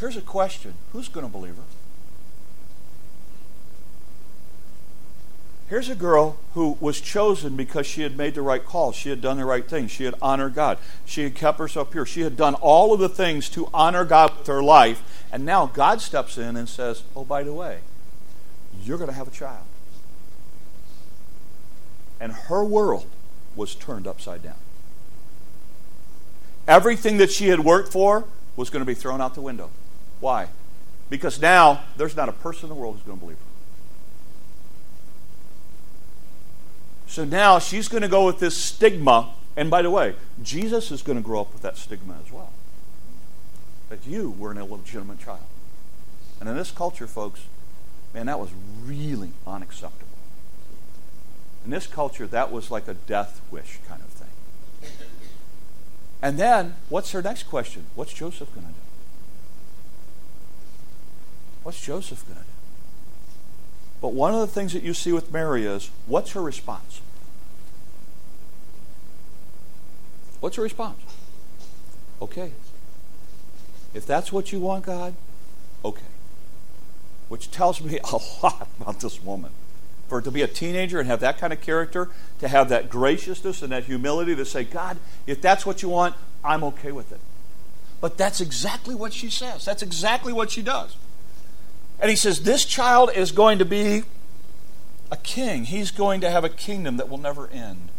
Here's 0.00 0.16
a 0.16 0.22
question 0.22 0.74
Who's 0.92 1.08
going 1.08 1.26
to 1.26 1.30
believe 1.30 1.56
her? 1.56 1.62
Here's 5.68 5.88
a 5.88 5.94
girl 5.94 6.38
who 6.54 6.76
was 6.80 7.00
chosen 7.00 7.54
because 7.54 7.86
she 7.86 8.02
had 8.02 8.16
made 8.16 8.34
the 8.34 8.42
right 8.42 8.64
call. 8.64 8.90
She 8.90 9.08
had 9.08 9.20
done 9.20 9.36
the 9.36 9.44
right 9.44 9.64
thing. 9.68 9.86
She 9.86 10.02
had 10.02 10.16
honored 10.20 10.54
God. 10.54 10.78
She 11.04 11.22
had 11.22 11.36
kept 11.36 11.60
herself 11.60 11.92
pure. 11.92 12.04
She 12.04 12.22
had 12.22 12.36
done 12.36 12.54
all 12.54 12.92
of 12.92 12.98
the 12.98 13.08
things 13.08 13.48
to 13.50 13.68
honor 13.72 14.04
God 14.04 14.36
with 14.36 14.48
her 14.48 14.64
life. 14.64 15.00
And 15.30 15.44
now 15.44 15.66
God 15.66 16.00
steps 16.00 16.36
in 16.36 16.56
and 16.56 16.68
says, 16.68 17.04
Oh, 17.14 17.24
by 17.24 17.44
the 17.44 17.52
way, 17.52 17.80
you're 18.82 18.98
going 18.98 19.10
to 19.10 19.14
have 19.14 19.28
a 19.28 19.30
child. 19.30 19.64
And 22.18 22.32
her 22.32 22.64
world 22.64 23.06
was 23.54 23.76
turned 23.76 24.08
upside 24.08 24.42
down. 24.42 24.58
Everything 26.66 27.18
that 27.18 27.30
she 27.30 27.48
had 27.48 27.60
worked 27.60 27.92
for 27.92 28.24
was 28.56 28.70
going 28.70 28.80
to 28.80 28.86
be 28.86 28.94
thrown 28.94 29.20
out 29.20 29.34
the 29.34 29.40
window. 29.40 29.70
Why? 30.20 30.48
Because 31.08 31.40
now 31.40 31.82
there's 31.96 32.16
not 32.16 32.28
a 32.28 32.32
person 32.32 32.64
in 32.64 32.68
the 32.68 32.74
world 32.80 32.94
who's 32.94 33.04
going 33.04 33.18
to 33.18 33.20
believe 33.20 33.38
her. 33.38 33.44
So 37.08 37.24
now 37.24 37.58
she's 37.58 37.88
going 37.88 38.02
to 38.02 38.08
go 38.08 38.24
with 38.24 38.38
this 38.38 38.56
stigma. 38.56 39.30
And 39.56 39.68
by 39.68 39.82
the 39.82 39.90
way, 39.90 40.14
Jesus 40.42 40.92
is 40.92 41.02
going 41.02 41.18
to 41.18 41.24
grow 41.24 41.40
up 41.40 41.52
with 41.52 41.62
that 41.62 41.76
stigma 41.76 42.14
as 42.24 42.30
well. 42.32 42.52
That 43.88 44.06
you 44.06 44.30
were 44.30 44.52
an 44.52 44.58
illegitimate 44.58 45.18
child. 45.18 45.40
And 46.38 46.48
in 46.48 46.56
this 46.56 46.70
culture, 46.70 47.08
folks, 47.08 47.40
man, 48.14 48.26
that 48.26 48.38
was 48.38 48.50
really 48.84 49.32
unacceptable. 49.46 50.06
In 51.64 51.72
this 51.72 51.88
culture, 51.88 52.28
that 52.28 52.52
was 52.52 52.70
like 52.70 52.86
a 52.86 52.94
death 52.94 53.40
wish 53.50 53.80
kind 53.88 54.00
of 54.02 54.08
thing. 54.08 54.90
And 56.22 56.38
then, 56.38 56.76
what's 56.88 57.10
her 57.10 57.22
next 57.22 57.44
question? 57.44 57.86
What's 57.96 58.12
Joseph 58.12 58.54
going 58.54 58.66
to 58.66 58.72
do? 58.72 58.78
What's 61.62 61.80
Joseph 61.80 62.24
going 62.26 62.38
to 62.38 62.44
do? 62.44 62.50
But 64.00 64.14
one 64.14 64.32
of 64.34 64.40
the 64.40 64.46
things 64.46 64.72
that 64.72 64.82
you 64.82 64.94
see 64.94 65.12
with 65.12 65.30
Mary 65.32 65.66
is 65.66 65.90
what's 66.06 66.32
her 66.32 66.42
response? 66.42 67.00
What's 70.40 70.56
her 70.56 70.62
response? 70.62 71.00
Okay. 72.22 72.52
If 73.92 74.06
that's 74.06 74.32
what 74.32 74.52
you 74.52 74.60
want, 74.60 74.86
God, 74.86 75.14
okay. 75.84 76.00
Which 77.28 77.50
tells 77.50 77.82
me 77.82 77.98
a 78.12 78.18
lot 78.42 78.68
about 78.80 79.00
this 79.00 79.22
woman. 79.22 79.52
For 80.08 80.16
her 80.16 80.22
to 80.22 80.30
be 80.30 80.42
a 80.42 80.48
teenager 80.48 80.98
and 80.98 81.08
have 81.08 81.20
that 81.20 81.38
kind 81.38 81.52
of 81.52 81.60
character, 81.60 82.08
to 82.40 82.48
have 82.48 82.68
that 82.70 82.88
graciousness 82.90 83.62
and 83.62 83.70
that 83.70 83.84
humility 83.84 84.34
to 84.34 84.44
say, 84.44 84.64
God, 84.64 84.96
if 85.26 85.40
that's 85.40 85.64
what 85.64 85.82
you 85.82 85.88
want, 85.88 86.16
I'm 86.42 86.64
okay 86.64 86.90
with 86.90 87.12
it. 87.12 87.20
But 88.00 88.16
that's 88.16 88.40
exactly 88.40 88.94
what 88.94 89.12
she 89.12 89.30
says. 89.30 89.64
That's 89.64 89.82
exactly 89.82 90.32
what 90.32 90.50
she 90.50 90.62
does. 90.62 90.96
And 92.00 92.10
he 92.10 92.16
says, 92.16 92.42
This 92.42 92.64
child 92.64 93.10
is 93.14 93.32
going 93.32 93.58
to 93.58 93.64
be 93.64 94.04
a 95.10 95.16
king. 95.16 95.64
He's 95.64 95.90
going 95.90 96.20
to 96.22 96.30
have 96.30 96.44
a 96.44 96.48
kingdom 96.48 96.96
that 96.96 97.08
will 97.08 97.18
never 97.18 97.48
end. 97.48 97.90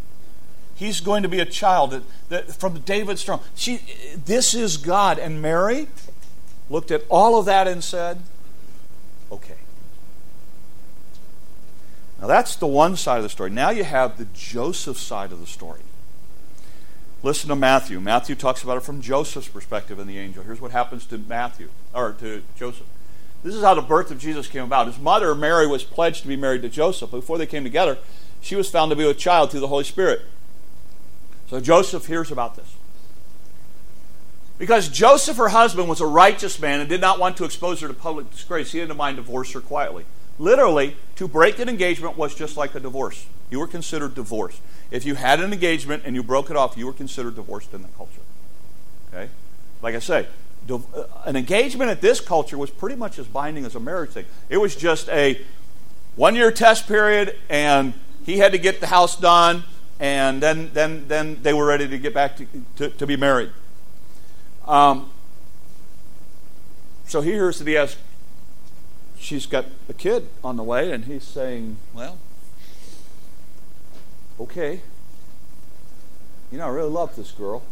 He's 0.74 1.00
going 1.00 1.22
to 1.22 1.28
be 1.28 1.38
a 1.38 1.44
child 1.44 1.92
that, 1.92 2.02
that 2.28 2.54
from 2.54 2.80
David's 2.80 3.22
throne. 3.22 3.40
She, 3.54 3.80
this 4.24 4.54
is 4.54 4.76
God. 4.76 5.18
And 5.18 5.40
Mary 5.40 5.88
looked 6.68 6.90
at 6.90 7.04
all 7.08 7.38
of 7.38 7.46
that 7.46 7.68
and 7.68 7.84
said, 7.84 8.20
okay. 9.30 9.56
Now 12.20 12.26
that's 12.26 12.56
the 12.56 12.66
one 12.66 12.96
side 12.96 13.18
of 13.18 13.22
the 13.22 13.28
story. 13.28 13.50
Now 13.50 13.70
you 13.70 13.84
have 13.84 14.16
the 14.18 14.26
Joseph 14.34 14.96
side 14.96 15.32
of 15.32 15.40
the 15.40 15.46
story. 15.46 15.80
Listen 17.22 17.48
to 17.50 17.56
Matthew. 17.56 18.00
Matthew 18.00 18.34
talks 18.34 18.62
about 18.62 18.76
it 18.76 18.82
from 18.82 19.00
Joseph's 19.00 19.48
perspective 19.48 19.98
in 19.98 20.08
the 20.08 20.18
angel. 20.18 20.42
Here's 20.42 20.60
what 20.60 20.72
happens 20.72 21.06
to 21.06 21.18
Matthew, 21.18 21.68
or 21.94 22.12
to 22.14 22.42
Joseph. 22.56 22.86
This 23.42 23.54
is 23.54 23.62
how 23.62 23.74
the 23.74 23.82
birth 23.82 24.10
of 24.10 24.18
Jesus 24.18 24.46
came 24.46 24.62
about. 24.62 24.86
His 24.86 24.98
mother, 24.98 25.34
Mary, 25.34 25.66
was 25.66 25.82
pledged 25.82 26.22
to 26.22 26.28
be 26.28 26.36
married 26.36 26.62
to 26.62 26.68
Joseph. 26.68 27.10
Before 27.10 27.38
they 27.38 27.46
came 27.46 27.64
together, 27.64 27.98
she 28.40 28.54
was 28.54 28.70
found 28.70 28.90
to 28.90 28.96
be 28.96 29.04
with 29.04 29.18
child 29.18 29.50
through 29.50 29.60
the 29.60 29.68
Holy 29.68 29.84
Spirit. 29.84 30.22
So 31.48 31.60
Joseph 31.60 32.06
hears 32.06 32.30
about 32.30 32.56
this. 32.56 32.76
Because 34.58 34.88
Joseph, 34.88 35.38
her 35.38 35.48
husband, 35.48 35.88
was 35.88 36.00
a 36.00 36.06
righteous 36.06 36.60
man 36.60 36.80
and 36.80 36.88
did 36.88 37.00
not 37.00 37.18
want 37.18 37.36
to 37.38 37.44
expose 37.44 37.80
her 37.80 37.88
to 37.88 37.94
public 37.94 38.30
disgrace, 38.30 38.70
he 38.70 38.78
didn't 38.78 38.96
mind 38.96 39.16
divorce 39.16 39.52
her 39.52 39.60
quietly. 39.60 40.04
Literally, 40.38 40.96
to 41.16 41.26
break 41.26 41.58
an 41.58 41.68
engagement 41.68 42.16
was 42.16 42.34
just 42.34 42.56
like 42.56 42.74
a 42.74 42.80
divorce. 42.80 43.26
You 43.50 43.58
were 43.58 43.66
considered 43.66 44.14
divorced. 44.14 44.60
If 44.90 45.04
you 45.04 45.14
had 45.16 45.40
an 45.40 45.52
engagement 45.52 46.04
and 46.06 46.14
you 46.14 46.22
broke 46.22 46.48
it 46.48 46.56
off, 46.56 46.76
you 46.76 46.86
were 46.86 46.92
considered 46.92 47.34
divorced 47.34 47.74
in 47.74 47.82
the 47.82 47.88
culture. 47.88 48.20
Okay? 49.12 49.30
Like 49.82 49.94
I 49.94 49.98
say, 49.98 50.26
an 51.24 51.36
engagement 51.36 51.90
at 51.90 52.00
this 52.00 52.20
culture 52.20 52.56
was 52.56 52.70
pretty 52.70 52.96
much 52.96 53.18
as 53.18 53.26
binding 53.26 53.64
as 53.64 53.74
a 53.74 53.80
marriage 53.80 54.10
thing. 54.10 54.26
It 54.48 54.58
was 54.58 54.76
just 54.76 55.08
a 55.08 55.40
one 56.16 56.34
year 56.34 56.50
test 56.52 56.86
period, 56.86 57.36
and 57.48 57.94
he 58.24 58.38
had 58.38 58.52
to 58.52 58.58
get 58.58 58.80
the 58.80 58.86
house 58.86 59.18
done, 59.18 59.64
and 59.98 60.42
then, 60.42 60.70
then, 60.72 61.08
then 61.08 61.42
they 61.42 61.52
were 61.52 61.66
ready 61.66 61.88
to 61.88 61.98
get 61.98 62.14
back 62.14 62.36
to, 62.36 62.46
to, 62.76 62.90
to 62.90 63.06
be 63.06 63.16
married. 63.16 63.50
Um, 64.66 65.10
so 67.06 67.20
he 67.20 67.32
hears 67.32 67.58
that 67.58 67.66
he 67.66 67.74
has, 67.74 67.96
she's 69.18 69.46
got 69.46 69.66
a 69.88 69.94
kid 69.94 70.28
on 70.44 70.56
the 70.56 70.62
way, 70.62 70.92
and 70.92 71.04
he's 71.06 71.24
saying, 71.24 71.76
Well, 71.92 72.18
okay. 74.40 74.80
You 76.50 76.58
know, 76.58 76.66
I 76.66 76.70
really 76.70 76.90
love 76.90 77.16
this 77.16 77.30
girl. 77.30 77.62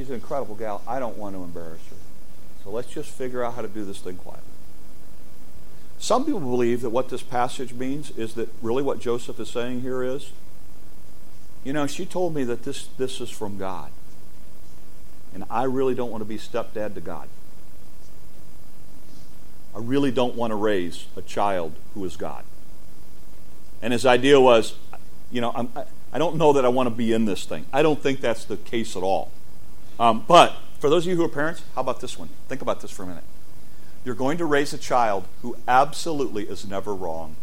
She's 0.00 0.08
an 0.08 0.14
incredible 0.14 0.54
gal. 0.54 0.80
I 0.88 0.98
don't 0.98 1.18
want 1.18 1.36
to 1.36 1.42
embarrass 1.42 1.82
her. 1.90 1.96
So 2.64 2.70
let's 2.70 2.88
just 2.88 3.10
figure 3.10 3.44
out 3.44 3.52
how 3.52 3.60
to 3.60 3.68
do 3.68 3.84
this 3.84 3.98
thing 3.98 4.16
quietly. 4.16 4.48
Some 5.98 6.24
people 6.24 6.40
believe 6.40 6.80
that 6.80 6.88
what 6.88 7.10
this 7.10 7.22
passage 7.22 7.74
means 7.74 8.10
is 8.12 8.32
that 8.32 8.48
really 8.62 8.82
what 8.82 8.98
Joseph 8.98 9.38
is 9.38 9.50
saying 9.50 9.82
here 9.82 10.02
is, 10.02 10.32
you 11.64 11.74
know, 11.74 11.86
she 11.86 12.06
told 12.06 12.34
me 12.34 12.44
that 12.44 12.62
this, 12.62 12.86
this 12.96 13.20
is 13.20 13.28
from 13.28 13.58
God. 13.58 13.90
And 15.34 15.44
I 15.50 15.64
really 15.64 15.94
don't 15.94 16.10
want 16.10 16.22
to 16.22 16.26
be 16.26 16.38
stepdad 16.38 16.94
to 16.94 17.02
God. 17.02 17.28
I 19.76 19.80
really 19.80 20.10
don't 20.10 20.34
want 20.34 20.50
to 20.52 20.56
raise 20.56 21.08
a 21.14 21.20
child 21.20 21.74
who 21.92 22.02
is 22.06 22.16
God. 22.16 22.44
And 23.82 23.92
his 23.92 24.06
idea 24.06 24.40
was, 24.40 24.76
you 25.30 25.42
know, 25.42 25.52
I'm, 25.54 25.70
I 26.10 26.16
don't 26.16 26.36
know 26.36 26.54
that 26.54 26.64
I 26.64 26.68
want 26.68 26.86
to 26.86 26.94
be 26.94 27.12
in 27.12 27.26
this 27.26 27.44
thing. 27.44 27.66
I 27.70 27.82
don't 27.82 28.02
think 28.02 28.22
that's 28.22 28.46
the 28.46 28.56
case 28.56 28.96
at 28.96 29.02
all. 29.02 29.30
Um, 30.00 30.24
but 30.26 30.56
for 30.78 30.88
those 30.88 31.06
of 31.06 31.10
you 31.10 31.16
who 31.16 31.24
are 31.24 31.28
parents, 31.28 31.62
how 31.74 31.82
about 31.82 32.00
this 32.00 32.18
one? 32.18 32.30
Think 32.48 32.62
about 32.62 32.80
this 32.80 32.90
for 32.90 33.02
a 33.02 33.06
minute. 33.06 33.22
You're 34.02 34.14
going 34.14 34.38
to 34.38 34.46
raise 34.46 34.72
a 34.72 34.78
child 34.78 35.28
who 35.42 35.58
absolutely 35.68 36.44
is 36.44 36.66
never 36.66 36.94
wrong. 36.94 37.36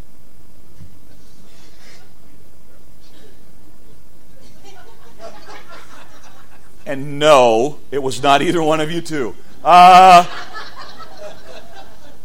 And 6.87 7.19
no, 7.19 7.77
it 7.91 8.01
was 8.01 8.23
not 8.23 8.41
either 8.41 8.63
one 8.63 8.81
of 8.81 8.89
you 8.89 9.01
two. 9.01 9.35
Uh, 9.63 10.25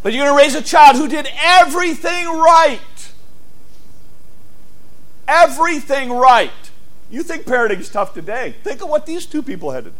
but 0.02 0.14
you're 0.14 0.24
going 0.24 0.34
to 0.34 0.42
raise 0.42 0.54
a 0.54 0.62
child 0.62 0.96
who 0.96 1.08
did 1.08 1.28
everything 1.42 2.26
right. 2.26 2.80
Everything 5.28 6.10
right. 6.10 6.50
You 7.10 7.22
think 7.22 7.44
parenting 7.44 7.80
is 7.80 7.90
tough 7.90 8.14
today. 8.14 8.54
Think 8.62 8.82
of 8.82 8.88
what 8.88 9.04
these 9.04 9.26
two 9.26 9.42
people 9.42 9.72
had 9.72 9.84
to 9.84 9.90
do. 9.90 9.96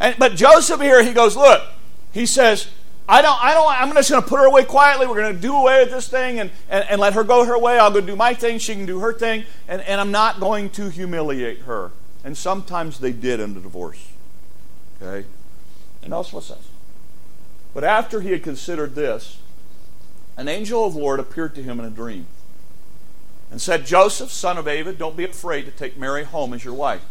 And, 0.00 0.16
but 0.18 0.34
Joseph 0.34 0.80
here, 0.80 1.02
he 1.02 1.12
goes, 1.12 1.36
look, 1.36 1.62
he 2.12 2.26
says, 2.26 2.68
I 3.08 3.22
don't, 3.22 3.42
I 3.42 3.54
don't, 3.54 3.68
I'm 3.68 3.94
just 3.94 4.10
going 4.10 4.22
to 4.22 4.28
put 4.28 4.38
her 4.38 4.46
away 4.46 4.64
quietly. 4.64 5.06
We're 5.06 5.14
going 5.14 5.34
to 5.34 5.40
do 5.40 5.54
away 5.54 5.84
with 5.84 5.90
this 5.90 6.08
thing 6.08 6.40
and, 6.40 6.50
and, 6.68 6.84
and 6.88 7.00
let 7.00 7.14
her 7.14 7.24
go 7.24 7.44
her 7.44 7.58
way. 7.58 7.78
I'll 7.78 7.90
go 7.90 8.00
do 8.00 8.16
my 8.16 8.34
thing. 8.34 8.58
She 8.58 8.74
can 8.74 8.86
do 8.86 9.00
her 9.00 9.12
thing. 9.12 9.44
And, 9.68 9.80
and 9.82 10.00
I'm 10.00 10.10
not 10.10 10.40
going 10.40 10.70
to 10.70 10.90
humiliate 10.90 11.60
her. 11.60 11.92
And 12.24 12.36
sometimes 12.36 12.98
they 12.98 13.12
did 13.12 13.38
in 13.38 13.54
the 13.54 13.60
divorce. 13.60 14.08
Okay? 15.00 15.26
And 16.02 16.10
notice 16.10 16.32
what 16.32 16.44
says. 16.44 16.68
But 17.72 17.84
after 17.84 18.20
he 18.20 18.32
had 18.32 18.42
considered 18.42 18.94
this, 18.94 19.38
an 20.36 20.48
angel 20.48 20.84
of 20.84 20.94
the 20.94 21.00
Lord 21.00 21.20
appeared 21.20 21.54
to 21.54 21.62
him 21.62 21.78
in 21.78 21.86
a 21.86 21.90
dream 21.90 22.26
and 23.50 23.60
said, 23.60 23.86
Joseph, 23.86 24.32
son 24.32 24.58
of 24.58 24.64
David, 24.64 24.98
don't 24.98 25.16
be 25.16 25.24
afraid 25.24 25.64
to 25.66 25.70
take 25.70 25.96
Mary 25.96 26.24
home 26.24 26.52
as 26.52 26.64
your 26.64 26.74
wife 26.74 27.02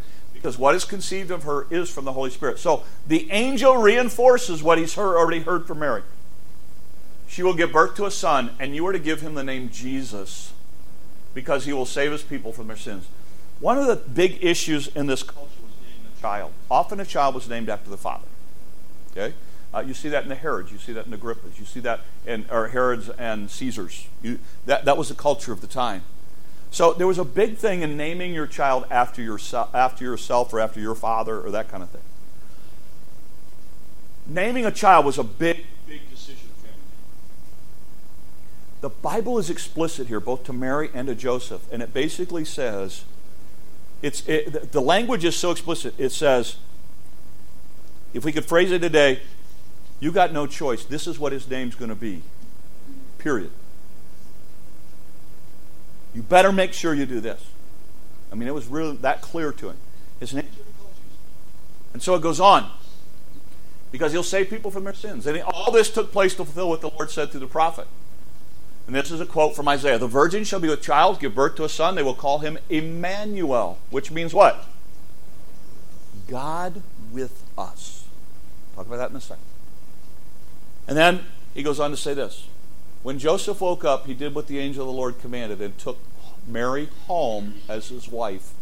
because 0.45 0.59
what 0.59 0.75
is 0.75 0.85
conceived 0.85 1.31
of 1.31 1.41
her 1.41 1.65
is 1.71 1.89
from 1.89 2.05
the 2.05 2.13
Holy 2.13 2.29
Spirit. 2.29 2.59
So 2.59 2.83
the 3.07 3.31
angel 3.31 3.77
reinforces 3.77 4.61
what 4.61 4.77
he's 4.77 4.93
heard, 4.93 5.17
already 5.17 5.39
heard 5.39 5.65
from 5.65 5.79
Mary. 5.79 6.03
She 7.27 7.41
will 7.41 7.55
give 7.55 7.71
birth 7.71 7.95
to 7.95 8.05
a 8.05 8.11
son, 8.11 8.51
and 8.59 8.75
you 8.75 8.85
are 8.85 8.93
to 8.93 8.99
give 8.99 9.21
him 9.21 9.33
the 9.33 9.43
name 9.43 9.71
Jesus 9.71 10.53
because 11.33 11.65
he 11.65 11.73
will 11.73 11.87
save 11.87 12.11
his 12.11 12.21
people 12.21 12.53
from 12.53 12.67
their 12.67 12.77
sins. 12.77 13.07
One 13.59 13.79
of 13.79 13.87
the 13.87 13.95
big 13.95 14.37
issues 14.43 14.85
in 14.89 15.07
this 15.07 15.23
culture 15.23 15.49
was 15.63 15.71
naming 15.81 16.11
a 16.15 16.21
child. 16.21 16.51
Often 16.69 16.99
a 16.99 17.05
child 17.05 17.33
was 17.33 17.49
named 17.49 17.67
after 17.67 17.89
the 17.89 17.97
father. 17.97 18.27
Okay? 19.17 19.33
Uh, 19.73 19.79
you 19.79 19.95
see 19.95 20.09
that 20.09 20.21
in 20.21 20.29
the 20.29 20.35
Herods. 20.35 20.71
You 20.71 20.77
see 20.77 20.93
that 20.93 21.05
in 21.05 21.11
the 21.11 21.17
Agrippas. 21.17 21.57
You 21.57 21.65
see 21.65 21.79
that 21.79 22.01
in 22.27 22.45
or 22.51 22.67
Herods 22.67 23.09
and 23.09 23.49
Caesars. 23.49 24.07
You, 24.21 24.37
that, 24.67 24.85
that 24.85 24.95
was 24.95 25.09
the 25.09 25.15
culture 25.15 25.51
of 25.51 25.61
the 25.61 25.67
time. 25.67 26.03
So 26.75 26.91
there 26.91 27.07
was 27.07 27.17
a 27.17 27.23
big 27.23 27.55
thing 27.55 27.83
in 27.83 27.95
naming 27.95 28.33
your 28.33 28.47
child 28.47 28.85
after 28.91 29.21
yourself, 29.21 29.73
after 29.73 30.03
yourself 30.03 30.51
or 30.51 30.59
after 30.59 30.81
your 30.81 30.93
father 30.93 31.39
or 31.39 31.49
that 31.51 31.69
kind 31.69 31.81
of 31.81 31.89
thing. 31.89 32.01
Naming 34.27 34.65
a 34.65 34.71
child 34.71 35.05
was 35.05 35.17
a 35.17 35.23
big, 35.23 35.67
big 35.87 36.01
decision 36.09 36.49
The 38.81 38.89
Bible 38.89 39.39
is 39.39 39.49
explicit 39.49 40.07
here, 40.07 40.19
both 40.19 40.43
to 40.43 40.51
Mary 40.51 40.89
and 40.93 41.07
to 41.07 41.15
Joseph, 41.15 41.61
and 41.71 41.81
it 41.81 41.93
basically 41.93 42.43
says, 42.43 43.05
it's 44.01 44.27
it, 44.27 44.73
the 44.73 44.81
language 44.81 45.23
is 45.23 45.37
so 45.37 45.51
explicit. 45.51 45.93
It 45.97 46.11
says, 46.11 46.57
if 48.13 48.25
we 48.25 48.33
could 48.33 48.43
phrase 48.43 48.73
it 48.73 48.79
today, 48.79 49.21
you 50.01 50.11
got 50.11 50.33
no 50.33 50.45
choice. 50.45 50.83
This 50.83 51.07
is 51.07 51.17
what 51.19 51.31
his 51.31 51.49
name's 51.49 51.75
going 51.75 51.87
to 51.87 51.95
be. 51.95 52.21
Period. 53.17 53.51
You 56.15 56.23
better 56.23 56.53
make 56.53 56.71
sure 56.71 56.93
you 56.93 57.05
do 57.05 57.19
this. 57.19 57.45
I 58.31 58.35
mean, 58.35 58.47
it 58.47 58.53
was 58.53 58.67
really 58.67 58.95
that 58.97 59.21
clear 59.21 59.51
to 59.51 59.69
him. 59.69 59.77
His 60.19 60.33
name. 60.33 60.47
And 61.93 62.01
so 62.01 62.15
it 62.15 62.21
goes 62.21 62.39
on. 62.39 62.71
Because 63.91 64.13
he'll 64.13 64.23
save 64.23 64.49
people 64.49 64.71
from 64.71 64.85
their 64.85 64.93
sins. 64.93 65.27
And 65.27 65.41
all 65.43 65.71
this 65.71 65.91
took 65.91 66.11
place 66.11 66.33
to 66.35 66.45
fulfill 66.45 66.69
what 66.69 66.81
the 66.81 66.89
Lord 66.89 67.11
said 67.11 67.31
through 67.31 67.41
the 67.41 67.47
prophet. 67.47 67.87
And 68.87 68.95
this 68.95 69.11
is 69.11 69.19
a 69.19 69.25
quote 69.25 69.55
from 69.55 69.67
Isaiah 69.67 69.97
The 69.97 70.07
virgin 70.07 70.43
shall 70.43 70.59
be 70.59 70.69
with 70.69 70.81
child, 70.81 71.19
give 71.19 71.35
birth 71.35 71.55
to 71.55 71.65
a 71.65 71.69
son. 71.69 71.95
They 71.95 72.03
will 72.03 72.13
call 72.13 72.39
him 72.39 72.57
Emmanuel, 72.69 73.77
which 73.89 74.09
means 74.09 74.33
what? 74.33 74.65
God 76.27 76.81
with 77.11 77.43
us. 77.57 78.05
Talk 78.75 78.87
about 78.87 78.97
that 78.97 79.09
in 79.09 79.15
a 79.15 79.21
second. 79.21 79.43
And 80.87 80.97
then 80.97 81.25
he 81.53 81.63
goes 81.63 81.79
on 81.79 81.91
to 81.91 81.97
say 81.97 82.13
this 82.13 82.47
when 83.05 83.19
Joseph 83.19 83.61
woke 83.61 83.85
up, 83.85 84.07
he 84.07 84.15
did 84.15 84.33
what 84.33 84.47
the 84.47 84.57
angel 84.57 84.81
of 84.81 84.87
the 84.87 84.99
Lord 84.99 85.19
commanded 85.19 85.61
and 85.61 85.77
took 85.77 85.99
Mary 86.47 86.89
home 87.05 87.53
as 87.69 87.89
his 87.89 88.09
wife. 88.09 88.53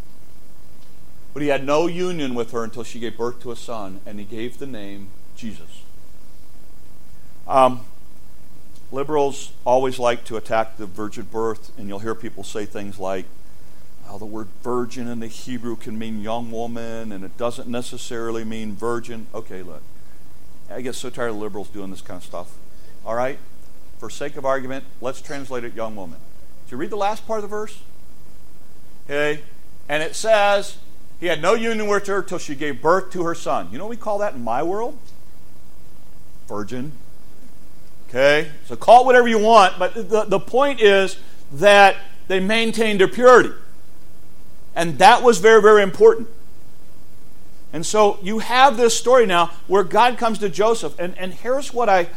But 1.34 1.44
he 1.44 1.48
had 1.48 1.66
no 1.66 1.88
union 1.88 2.36
with 2.36 2.52
her 2.52 2.66
until 2.66 2.84
she 2.84 3.00
gave 3.00 3.16
birth 3.16 3.42
to 3.44 3.54
a 3.54 3.56
son, 3.56 4.02
and 4.06 4.20
he 4.20 4.26
gave 4.26 4.58
the 4.58 4.68
name 4.68 5.08
Jesus. 5.38 5.84
Um, 7.48 7.86
liberals 8.92 9.54
always 9.64 9.98
like 9.98 10.26
to 10.26 10.36
attack 10.36 10.76
the 10.76 10.88
virgin 10.88 11.24
birth, 11.32 11.72
and 11.78 11.88
you'll 11.88 12.00
hear 12.00 12.14
people 12.14 12.44
say 12.44 12.66
things 12.66 13.00
like, 13.00 13.24
well, 14.06 14.18
the 14.18 14.26
word 14.26 14.50
virgin 14.62 15.08
in 15.08 15.22
the 15.22 15.28
Hebrew 15.28 15.78
can 15.78 15.98
mean 15.98 16.20
young 16.20 16.52
woman, 16.52 17.14
and 17.14 17.24
it 17.24 17.38
doesn't 17.38 17.70
necessarily 17.70 18.44
mean 18.44 18.76
virgin. 18.76 19.28
Okay, 19.34 19.62
look. 19.62 19.84
I 20.70 20.82
get 20.82 20.96
so 20.96 21.10
tired 21.10 21.30
of 21.30 21.38
liberals 21.38 21.70
doing 21.70 21.92
this 21.92 22.02
kind 22.02 22.18
of 22.18 22.26
stuff. 22.26 22.58
All 23.06 23.16
right? 23.16 23.40
For 24.04 24.10
sake 24.10 24.36
of 24.36 24.44
argument, 24.44 24.84
let's 25.00 25.22
translate 25.22 25.64
it 25.64 25.74
young 25.76 25.96
woman. 25.96 26.20
Did 26.66 26.72
you 26.74 26.78
read 26.78 26.90
the 26.90 26.98
last 26.98 27.26
part 27.26 27.38
of 27.38 27.42
the 27.44 27.48
verse? 27.48 27.80
Okay. 29.06 29.42
And 29.88 30.04
it 30.04 30.14
says, 30.14 30.76
he 31.22 31.28
had 31.28 31.42
no 31.42 31.54
union 31.54 31.88
with 31.88 32.06
her 32.08 32.22
till 32.22 32.38
she 32.38 32.54
gave 32.54 32.82
birth 32.82 33.14
to 33.14 33.24
her 33.24 33.34
son. 33.34 33.70
You 33.72 33.78
know 33.78 33.86
what 33.86 33.92
we 33.92 33.96
call 33.96 34.18
that 34.18 34.34
in 34.34 34.44
my 34.44 34.62
world? 34.62 34.98
Virgin. 36.50 36.92
Okay? 38.10 38.52
So 38.66 38.76
call 38.76 39.04
it 39.04 39.06
whatever 39.06 39.30
you 39.30 39.40
want, 39.40 39.80
but 39.80 39.94
the, 39.94 40.26
the 40.26 40.40
point 40.40 40.82
is 40.82 41.16
that 41.54 41.96
they 42.28 42.42
maintained 42.42 43.00
their 43.00 43.08
purity. 43.08 43.54
And 44.76 44.98
that 44.98 45.24
was 45.24 45.38
very, 45.38 45.62
very 45.62 45.82
important. 45.82 46.28
And 47.72 47.86
so 47.86 48.20
you 48.22 48.40
have 48.40 48.76
this 48.76 49.00
story 49.00 49.26
now 49.26 49.52
where 49.68 49.86
God 49.86 50.18
comes 50.18 50.40
to 50.40 50.50
Joseph. 50.50 51.00
And, 51.00 51.18
and 51.18 51.34
here's 51.34 51.74
what 51.74 51.88
I 51.88 52.10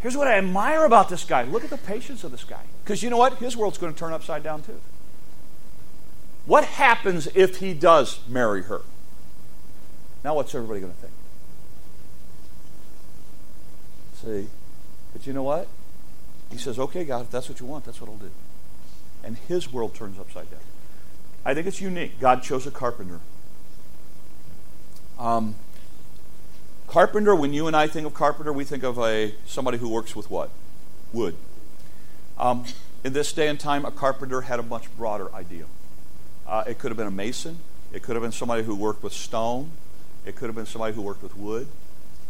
Here's 0.00 0.16
what 0.16 0.26
I 0.26 0.38
admire 0.38 0.84
about 0.84 1.08
this 1.08 1.24
guy. 1.24 1.42
Look 1.42 1.62
at 1.62 1.70
the 1.70 1.76
patience 1.76 2.24
of 2.24 2.30
this 2.30 2.44
guy. 2.44 2.62
Because 2.82 3.02
you 3.02 3.10
know 3.10 3.18
what? 3.18 3.34
His 3.34 3.56
world's 3.56 3.78
going 3.78 3.92
to 3.92 3.98
turn 3.98 4.12
upside 4.12 4.42
down 4.42 4.62
too. 4.62 4.80
What 6.46 6.64
happens 6.64 7.28
if 7.34 7.58
he 7.58 7.74
does 7.74 8.20
marry 8.26 8.62
her? 8.62 8.80
Now, 10.24 10.34
what's 10.34 10.54
everybody 10.54 10.80
going 10.80 10.92
to 10.92 10.98
think? 10.98 11.12
See? 14.14 14.48
But 15.12 15.26
you 15.26 15.32
know 15.32 15.42
what? 15.42 15.68
He 16.50 16.58
says, 16.58 16.78
okay, 16.78 17.04
God, 17.04 17.22
if 17.22 17.30
that's 17.30 17.48
what 17.48 17.60
you 17.60 17.66
want, 17.66 17.84
that's 17.84 18.00
what 18.00 18.10
I'll 18.10 18.16
do. 18.16 18.30
And 19.22 19.36
his 19.36 19.72
world 19.72 19.94
turns 19.94 20.18
upside 20.18 20.50
down. 20.50 20.60
I 21.44 21.54
think 21.54 21.66
it's 21.66 21.80
unique. 21.80 22.20
God 22.20 22.42
chose 22.42 22.66
a 22.66 22.70
carpenter. 22.70 23.20
Um, 25.18 25.54
Carpenter, 26.90 27.36
when 27.36 27.52
you 27.52 27.68
and 27.68 27.76
I 27.76 27.86
think 27.86 28.04
of 28.04 28.14
carpenter, 28.14 28.52
we 28.52 28.64
think 28.64 28.82
of 28.82 28.98
a 28.98 29.32
somebody 29.46 29.78
who 29.78 29.88
works 29.88 30.16
with 30.16 30.28
what? 30.28 30.50
Wood. 31.12 31.36
Um, 32.36 32.64
in 33.04 33.12
this 33.12 33.32
day 33.32 33.46
and 33.46 33.60
time, 33.60 33.84
a 33.84 33.92
carpenter 33.92 34.40
had 34.40 34.58
a 34.58 34.64
much 34.64 34.92
broader 34.96 35.32
idea. 35.32 35.66
Uh, 36.48 36.64
it 36.66 36.80
could 36.80 36.90
have 36.90 36.96
been 36.96 37.06
a 37.06 37.12
mason. 37.12 37.58
It 37.92 38.02
could 38.02 38.16
have 38.16 38.24
been 38.24 38.32
somebody 38.32 38.64
who 38.64 38.74
worked 38.74 39.04
with 39.04 39.12
stone. 39.12 39.70
It 40.26 40.34
could 40.34 40.46
have 40.46 40.56
been 40.56 40.66
somebody 40.66 40.92
who 40.92 41.02
worked 41.02 41.22
with 41.22 41.36
wood. 41.36 41.68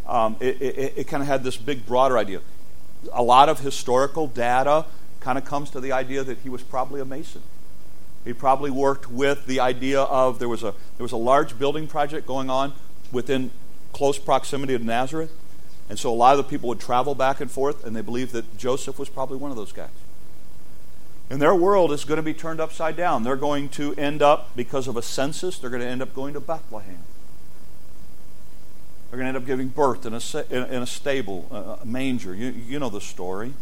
Um, 0.06 0.36
it, 0.40 0.60
it, 0.60 0.92
it 0.94 1.08
kind 1.08 1.22
of 1.22 1.26
had 1.26 1.42
this 1.42 1.56
big, 1.56 1.86
broader 1.86 2.18
idea. 2.18 2.42
A 3.14 3.22
lot 3.22 3.48
of 3.48 3.60
historical 3.60 4.26
data 4.26 4.84
kind 5.20 5.38
of 5.38 5.46
comes 5.46 5.70
to 5.70 5.80
the 5.80 5.92
idea 5.92 6.22
that 6.22 6.36
he 6.40 6.50
was 6.50 6.62
probably 6.62 7.00
a 7.00 7.06
mason. 7.06 7.40
He 8.26 8.34
probably 8.34 8.70
worked 8.70 9.10
with 9.10 9.46
the 9.46 9.58
idea 9.58 10.02
of 10.02 10.38
there 10.38 10.50
was 10.50 10.62
a 10.62 10.74
there 10.98 11.04
was 11.04 11.12
a 11.12 11.16
large 11.16 11.58
building 11.58 11.86
project 11.86 12.26
going 12.26 12.50
on 12.50 12.74
within 13.10 13.52
close 13.92 14.18
proximity 14.18 14.74
of 14.74 14.82
Nazareth, 14.82 15.32
and 15.88 15.98
so 15.98 16.10
a 16.10 16.14
lot 16.14 16.32
of 16.32 16.38
the 16.38 16.44
people 16.44 16.68
would 16.68 16.80
travel 16.80 17.14
back 17.14 17.40
and 17.40 17.50
forth, 17.50 17.84
and 17.84 17.96
they 17.96 18.00
believed 18.00 18.32
that 18.32 18.56
Joseph 18.56 18.98
was 18.98 19.08
probably 19.08 19.36
one 19.36 19.50
of 19.50 19.56
those 19.56 19.72
guys. 19.72 19.88
And 21.28 21.40
their 21.40 21.54
world 21.54 21.92
is 21.92 22.04
going 22.04 22.16
to 22.16 22.22
be 22.22 22.34
turned 22.34 22.60
upside 22.60 22.96
down. 22.96 23.22
They're 23.22 23.36
going 23.36 23.68
to 23.70 23.94
end 23.94 24.20
up, 24.20 24.54
because 24.56 24.88
of 24.88 24.96
a 24.96 25.02
census, 25.02 25.58
they're 25.58 25.70
going 25.70 25.82
to 25.82 25.88
end 25.88 26.02
up 26.02 26.14
going 26.14 26.34
to 26.34 26.40
Bethlehem. 26.40 26.98
They're 29.10 29.18
going 29.18 29.24
to 29.24 29.28
end 29.28 29.36
up 29.36 29.46
giving 29.46 29.68
birth 29.68 30.06
in 30.06 30.14
a, 30.14 30.66
in 30.74 30.82
a 30.82 30.86
stable, 30.86 31.78
a 31.82 31.84
manger. 31.84 32.34
You, 32.34 32.50
you 32.50 32.78
know 32.78 32.90
the 32.90 33.00
story. 33.00 33.54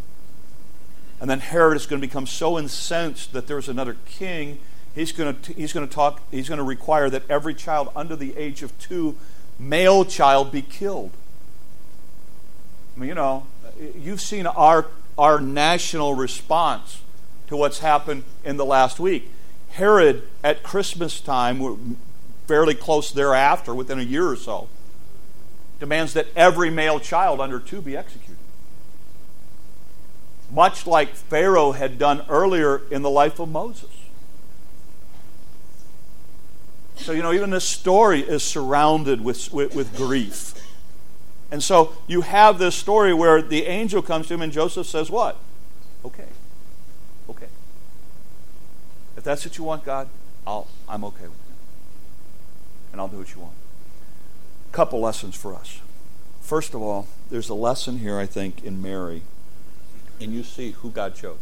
And 1.19 1.29
then 1.29 1.39
Herod 1.39 1.75
is 1.75 1.85
going 1.85 2.01
to 2.01 2.07
become 2.07 2.27
so 2.27 2.57
incensed 2.57 3.33
that 3.33 3.47
there's 3.47 3.67
another 3.67 3.97
king. 4.05 4.59
He's 4.95 5.11
going 5.11 5.35
to, 5.35 5.53
he's 5.53 5.73
going 5.73 5.87
to 5.87 5.93
talk, 5.93 6.21
he's 6.31 6.47
going 6.47 6.59
to 6.59 6.63
require 6.63 7.09
that 7.09 7.23
every 7.29 7.53
child 7.53 7.89
under 7.95 8.15
the 8.15 8.35
age 8.37 8.63
of 8.63 8.77
two, 8.79 9.17
male 9.59 10.05
child, 10.05 10.51
be 10.51 10.61
killed. 10.61 11.11
I 12.95 12.99
mean, 12.99 13.09
you 13.09 13.15
know, 13.15 13.45
you've 13.95 14.21
seen 14.21 14.47
our, 14.47 14.87
our 15.17 15.39
national 15.39 16.15
response 16.15 17.01
to 17.47 17.57
what's 17.57 17.79
happened 17.79 18.23
in 18.43 18.57
the 18.57 18.65
last 18.65 18.99
week. 18.99 19.29
Herod, 19.71 20.27
at 20.43 20.63
Christmas 20.63 21.21
time, 21.21 21.97
fairly 22.47 22.75
close 22.75 23.11
thereafter, 23.11 23.75
within 23.75 23.99
a 23.99 24.03
year 24.03 24.27
or 24.27 24.35
so, 24.35 24.67
demands 25.79 26.13
that 26.13 26.27
every 26.35 26.69
male 26.69 26.99
child 26.99 27.39
under 27.39 27.59
two 27.59 27.81
be 27.81 27.95
executed 27.95 28.29
much 30.51 30.87
like 30.87 31.09
Pharaoh 31.13 31.71
had 31.73 31.99
done 31.99 32.25
earlier 32.27 32.81
in 32.89 33.01
the 33.01 33.09
life 33.09 33.39
of 33.39 33.49
Moses. 33.49 33.89
So, 36.99 37.11
you 37.11 37.23
know, 37.23 37.33
even 37.33 37.49
this 37.49 37.65
story 37.65 38.21
is 38.21 38.43
surrounded 38.43 39.21
with, 39.21 39.51
with, 39.51 39.73
with, 39.75 39.95
grief. 39.95 40.53
And 41.49 41.63
so 41.63 41.93
you 42.07 42.21
have 42.21 42.59
this 42.59 42.75
story 42.75 43.13
where 43.13 43.41
the 43.41 43.65
angel 43.65 44.01
comes 44.01 44.27
to 44.27 44.33
him 44.35 44.41
and 44.41 44.51
Joseph 44.51 44.85
says, 44.85 45.09
What? 45.09 45.37
Okay. 46.05 46.27
Okay. 47.29 47.47
If 49.17 49.23
that's 49.23 49.45
what 49.45 49.57
you 49.57 49.63
want, 49.63 49.83
God, 49.83 50.09
I'll, 50.45 50.67
I'm 50.87 51.03
okay 51.05 51.23
with 51.23 51.31
it. 51.31 51.55
And 52.91 53.01
I'll 53.01 53.07
do 53.07 53.17
what 53.17 53.33
you 53.33 53.41
want. 53.41 53.53
Couple 54.71 54.99
lessons 54.99 55.35
for 55.35 55.55
us. 55.55 55.79
First 56.41 56.73
of 56.73 56.81
all, 56.81 57.07
there's 57.31 57.49
a 57.49 57.55
lesson 57.55 57.99
here, 57.99 58.19
I 58.19 58.25
think, 58.25 58.63
in 58.63 58.81
Mary 58.81 59.23
and 60.19 60.33
you 60.33 60.43
see 60.43 60.71
who 60.71 60.89
God 60.89 61.15
chose. 61.15 61.39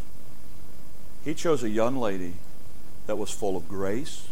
He 1.26 1.34
chose 1.34 1.64
a 1.64 1.70
young 1.70 1.98
lady 1.98 2.34
that 3.08 3.18
was 3.18 3.32
full 3.32 3.58
of 3.58 3.68
grace 3.68 4.28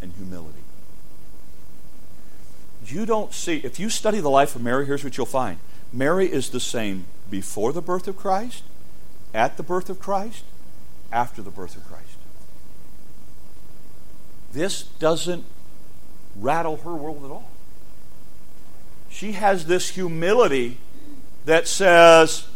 and 0.00 0.12
humility. 0.12 0.62
You 2.86 3.06
don't 3.06 3.32
see, 3.32 3.56
if 3.64 3.80
you 3.80 3.90
study 3.90 4.20
the 4.20 4.30
life 4.30 4.54
of 4.54 4.62
Mary, 4.62 4.86
here's 4.86 5.02
what 5.02 5.16
you'll 5.16 5.26
find 5.26 5.58
Mary 5.92 6.30
is 6.30 6.50
the 6.50 6.60
same 6.60 7.06
before 7.30 7.72
the 7.72 7.82
birth 7.82 8.06
of 8.06 8.16
Christ, 8.16 8.62
at 9.34 9.56
the 9.56 9.62
birth 9.62 9.90
of 9.90 9.98
Christ, 9.98 10.44
after 11.10 11.42
the 11.42 11.50
birth 11.50 11.76
of 11.76 11.86
Christ. 11.86 12.04
This 14.52 14.84
doesn't 14.84 15.44
rattle 16.36 16.78
her 16.78 16.94
world 16.94 17.24
at 17.24 17.30
all. 17.30 17.50
She 19.10 19.32
has 19.32 19.66
this 19.66 19.90
humility 19.90 20.78
that 21.44 21.66
says, 21.66 22.46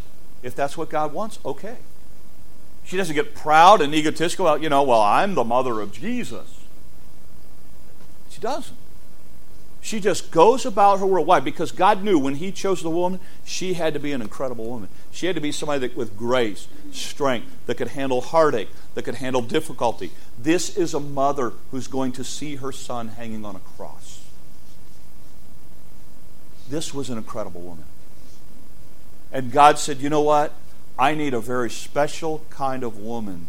if 0.42 0.55
that's 0.55 0.76
what 0.76 0.90
God 0.90 1.12
wants, 1.12 1.38
okay. 1.44 1.76
She 2.85 2.96
doesn't 2.96 3.14
get 3.14 3.35
proud 3.35 3.81
and 3.81 3.94
egotistical 3.94 4.46
about, 4.46 4.62
you 4.62 4.68
know, 4.68 4.83
well, 4.83 5.00
I'm 5.00 5.35
the 5.35 5.44
mother 5.44 5.81
of 5.81 5.92
Jesus. 5.92 6.60
Doesn't. 8.40 8.76
She 9.83 9.98
just 9.98 10.31
goes 10.31 10.66
about 10.66 10.98
her 10.98 11.07
world. 11.07 11.26
Why? 11.26 11.40
Because 11.40 11.72
God 11.72 12.03
knew 12.03 12.18
when 12.18 12.35
He 12.35 12.53
chose 12.53 12.83
the 12.83 12.90
woman, 12.90 13.18
she 13.44 13.74
had 13.74 13.94
to 13.94 14.00
be 14.00 14.12
an 14.12 14.20
incredible 14.20 14.66
woman. 14.66 14.90
She 15.11 15.26
had 15.26 15.35
to 15.37 15.40
be 15.40 15.53
somebody 15.53 15.87
that, 15.87 15.96
with 15.96 16.16
grace, 16.16 16.68
strength, 16.92 17.48
that 17.66 17.76
could 17.76 17.88
handle 17.88 18.20
heartache, 18.20 18.68
that 18.94 19.05
could 19.05 19.16
handle 19.16 19.40
difficulty. 19.40 20.11
This 20.38 20.76
is 20.76 20.92
a 20.92 21.00
mother 21.00 21.55
who's 21.70 21.87
going 21.87 22.12
to 22.12 22.24
see 22.24 22.57
her 22.57 22.72
son 22.72 23.09
hanging 23.09 23.44
on 23.44 23.57
a 23.57 23.61
cross. 23.61 24.22
This 26.68 26.92
was 26.92 27.09
an 27.09 27.16
incredible 27.16 27.62
woman. 27.62 27.85
And 29.33 29.50
God 29.50 29.79
said, 29.79 29.98
you 29.98 30.11
know 30.11 30.20
what? 30.20 30.53
I 30.98 31.14
need 31.14 31.33
a 31.33 31.40
very 31.40 31.70
special 31.70 32.42
kind 32.50 32.85
of 32.85 32.98
woman 32.98 33.46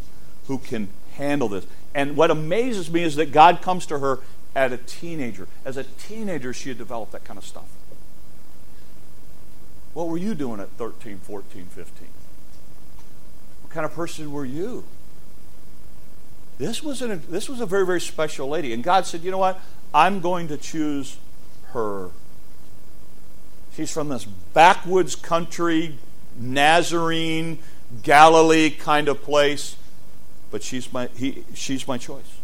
who 0.47 0.57
can 0.57 0.87
handle 1.15 1.49
this. 1.49 1.65
And 1.93 2.15
what 2.15 2.31
amazes 2.31 2.89
me 2.89 3.03
is 3.03 3.17
that 3.17 3.33
God 3.33 3.61
comes 3.61 3.85
to 3.87 3.99
her 3.99 4.19
at 4.55 4.71
a 4.71 4.77
teenager. 4.77 5.47
As 5.65 5.77
a 5.77 5.83
teenager, 5.83 6.53
she 6.53 6.69
had 6.69 6.77
developed 6.77 7.11
that 7.13 7.23
kind 7.23 7.37
of 7.37 7.45
stuff. 7.45 7.69
What 9.93 10.07
were 10.07 10.17
you 10.17 10.35
doing 10.35 10.59
at 10.59 10.69
13, 10.71 11.19
14, 11.19 11.65
15? 11.65 12.07
What 13.63 13.73
kind 13.73 13.85
of 13.85 13.93
person 13.93 14.31
were 14.31 14.45
you? 14.45 14.85
This 16.57 16.83
was, 16.83 17.01
an, 17.01 17.23
this 17.29 17.49
was 17.49 17.59
a 17.59 17.65
very, 17.65 17.85
very 17.85 18.01
special 18.01 18.47
lady. 18.47 18.73
And 18.73 18.83
God 18.83 19.05
said, 19.05 19.21
you 19.21 19.31
know 19.31 19.37
what? 19.37 19.59
I'm 19.93 20.21
going 20.21 20.47
to 20.49 20.57
choose 20.57 21.17
her 21.73 22.11
She's 23.73 23.91
from 23.91 24.09
this 24.09 24.25
backwoods 24.25 25.15
country, 25.15 25.97
Nazarene, 26.37 27.59
Galilee 28.03 28.69
kind 28.69 29.07
of 29.07 29.21
place, 29.21 29.77
but 30.49 30.61
she's 30.61 30.91
my, 30.91 31.07
he, 31.15 31.45
she's 31.53 31.87
my 31.87 31.97
choice. 31.97 32.39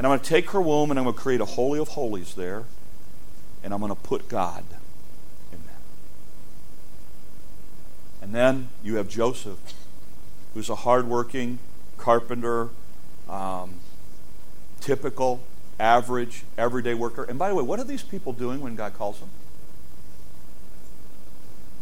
And 0.00 0.06
I'm 0.06 0.12
going 0.12 0.20
to 0.20 0.26
take 0.30 0.52
her 0.52 0.62
womb 0.62 0.90
and 0.90 0.98
I'm 0.98 1.04
going 1.04 1.14
to 1.14 1.20
create 1.20 1.42
a 1.42 1.44
holy 1.44 1.78
of 1.78 1.88
holies 1.88 2.32
there, 2.32 2.64
and 3.62 3.74
I'm 3.74 3.80
going 3.80 3.94
to 3.94 4.00
put 4.00 4.30
God 4.30 4.64
in 5.52 5.58
that. 5.66 5.82
And 8.22 8.34
then 8.34 8.70
you 8.82 8.96
have 8.96 9.10
Joseph, 9.10 9.58
who's 10.54 10.70
a 10.70 10.74
hardworking 10.74 11.58
carpenter, 11.98 12.70
um, 13.28 13.74
typical, 14.80 15.42
average, 15.78 16.44
everyday 16.56 16.94
worker. 16.94 17.24
And 17.24 17.38
by 17.38 17.50
the 17.50 17.54
way, 17.54 17.62
what 17.62 17.78
are 17.78 17.84
these 17.84 18.02
people 18.02 18.32
doing 18.32 18.62
when 18.62 18.76
God 18.76 18.94
calls 18.94 19.20
them? 19.20 19.28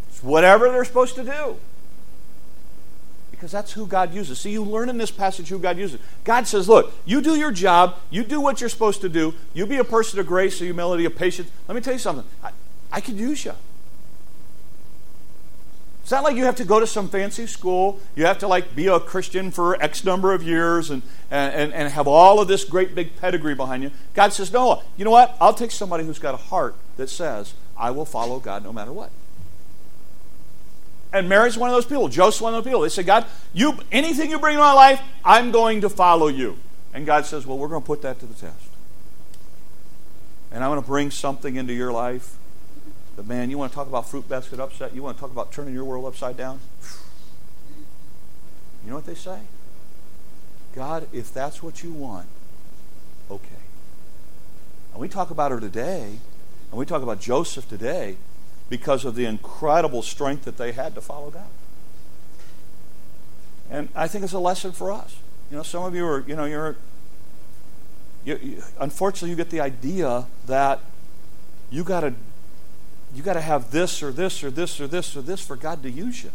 It's 0.09 0.24
whatever 0.24 0.68
they're 0.72 0.85
supposed 0.85 1.14
to 1.14 1.22
do. 1.22 1.59
Because 3.38 3.53
that's 3.53 3.72
who 3.72 3.87
God 3.87 4.12
uses. 4.12 4.40
See, 4.40 4.51
you 4.51 4.64
learn 4.64 4.88
in 4.88 4.98
this 4.98 5.12
passage 5.12 5.48
who 5.48 5.61
God 5.61 5.79
uses. 5.79 6.01
God 6.24 6.48
says, 6.48 6.68
Look, 6.68 6.92
you 7.05 7.20
do 7.20 7.37
your 7.37 7.53
job, 7.53 7.94
you 8.11 8.24
do 8.24 8.40
what 8.40 8.61
you're 8.61 8.68
supposed 8.68 9.01
to 9.03 9.09
do, 9.09 9.33
you 9.55 9.64
be 9.64 9.77
a 9.77 9.85
person 9.85 10.18
of 10.18 10.27
grace, 10.27 10.61
of 10.61 10.66
humility, 10.66 11.05
of 11.05 11.14
patience. 11.14 11.48
Let 11.68 11.77
me 11.77 11.81
tell 11.81 11.92
you 11.92 12.01
something. 12.01 12.24
I, 12.42 12.51
I 12.90 13.01
could 13.01 13.14
use 13.14 13.44
you. 13.44 13.53
It's 16.03 16.11
not 16.11 16.24
like 16.24 16.35
you 16.35 16.46
have 16.46 16.57
to 16.57 16.64
go 16.64 16.81
to 16.81 16.87
some 16.87 17.09
fancy 17.09 17.46
school. 17.46 18.01
You 18.16 18.27
have 18.27 18.38
to 18.38 18.48
like 18.48 18.74
be 18.74 18.88
a 18.88 18.98
Christian 18.98 19.53
for 19.53 19.81
X 19.81 20.03
number 20.05 20.33
of 20.33 20.42
years 20.42 20.90
and, 20.90 21.03
and, 21.31 21.72
and 21.72 21.92
have 21.92 22.09
all 22.09 22.40
of 22.40 22.48
this 22.48 22.64
great 22.64 22.96
big 22.96 23.16
pedigree 23.20 23.55
behind 23.55 23.85
you. 23.85 23.92
God 24.14 24.33
says, 24.33 24.53
No, 24.53 24.83
you 24.96 25.05
know 25.05 25.12
what? 25.12 25.37
I'll 25.40 25.55
take 25.55 25.70
somebody 25.70 26.05
who's 26.05 26.18
got 26.18 26.35
a 26.35 26.38
heart 26.38 26.74
that 26.96 27.09
says, 27.09 27.55
I 27.77 27.92
will 27.92 28.05
follow 28.05 28.40
God 28.40 28.64
no 28.64 28.72
matter 28.72 28.92
what. 28.92 29.12
And 31.12 31.29
Mary's 31.29 31.57
one 31.57 31.71
of 31.71 31.75
those 31.75 31.87
people. 31.87 32.09
Joseph's 32.09 32.42
one 32.42 32.55
of 32.55 32.62
those 32.62 32.71
people. 32.71 32.83
They 32.83 32.90
say, 32.90 33.03
God, 33.03 33.27
you 33.55 33.79
anything 33.90 34.31
you 34.31 34.38
bring 34.38 34.55
in 34.55 34.61
my 34.61 34.73
life, 34.73 35.01
I'm 35.25 35.51
going 35.51 35.81
to 35.81 35.88
follow 35.88 36.29
you. 36.29 36.59
And 36.92 37.07
God 37.07 37.25
says, 37.25 37.47
Well, 37.47 37.59
we're 37.59 37.68
going 37.68 37.83
to 37.83 37.87
put 37.87 38.03
that 38.03 38.21
to 38.21 38.27
the 38.27 38.35
test. 38.35 38.68
And 40.51 40.62
I'm 40.62 40.71
going 40.71 40.81
to 40.83 40.87
bring 40.87 41.11
something 41.11 41.57
into 41.57 41.73
your 41.73 41.92
life. 41.92 42.37
But 43.16 43.27
man, 43.27 43.51
you 43.51 43.59
want 43.59 43.73
to 43.73 43.77
talk 43.77 43.88
about 43.88 44.09
fruit 44.09 44.29
basket 44.29 44.61
upset? 44.61 44.94
You 44.94 45.03
want 45.03 45.16
to 45.16 45.21
talk 45.21 45.31
about 45.31 45.51
turning 45.51 45.75
your 45.75 45.85
world 45.85 46.05
upside 46.05 46.37
down? 46.37 46.61
You 48.85 48.90
know 48.90 48.97
what 48.97 49.07
they 49.07 49.14
say? 49.14 49.40
God, 50.75 51.09
if 51.12 51.33
that's 51.33 51.62
what 51.62 51.83
you 51.83 51.92
want, 51.92 52.29
okay. 53.31 53.49
And 54.92 55.01
we 55.01 55.09
talk 55.09 55.31
about 55.31 55.51
her 55.51 55.61
today, 55.61 56.18
and 56.71 56.79
we 56.79 56.87
talk 56.87 57.03
about 57.03 57.21
Joseph 57.21 57.68
today 57.68 58.16
because 58.68 59.04
of 59.04 59.14
the 59.14 59.24
incredible 59.24 60.02
strength 60.02 60.44
that 60.44 60.57
they 60.59 60.72
had 60.72 60.94
to 60.94 61.00
follow 61.00 61.31
God. 61.31 61.46
And 63.70 63.88
I 63.94 64.09
think 64.09 64.24
it's 64.24 64.33
a 64.33 64.38
lesson 64.38 64.72
for 64.72 64.92
us. 64.92 65.16
You 65.50 65.57
know, 65.57 65.62
some 65.62 65.85
of 65.85 65.94
you 65.94 66.07
are, 66.07 66.24
you 66.26 66.37
know, 66.37 66.44
you're, 66.44 66.76
you, 68.24 68.38
you, 68.42 68.62
unfortunately, 68.81 69.31
you 69.31 69.37
get 69.37 69.50
the 69.50 69.61
idea 69.61 70.26
that 70.46 70.81
you 71.70 71.85
got 71.85 72.00
to, 72.00 72.14
you 73.14 73.22
got 73.22 73.35
to 73.35 73.40
have 73.40 73.70
this 73.70 74.02
or 74.02 74.11
this 74.11 74.42
or 74.42 74.50
this 74.50 74.81
or 74.81 74.87
this 74.87 75.16
or 75.16 75.22
this 75.22 75.40
for 75.40 75.57
God 75.57 75.83
to 75.83 75.90
use 75.90 76.22
you. 76.22 76.31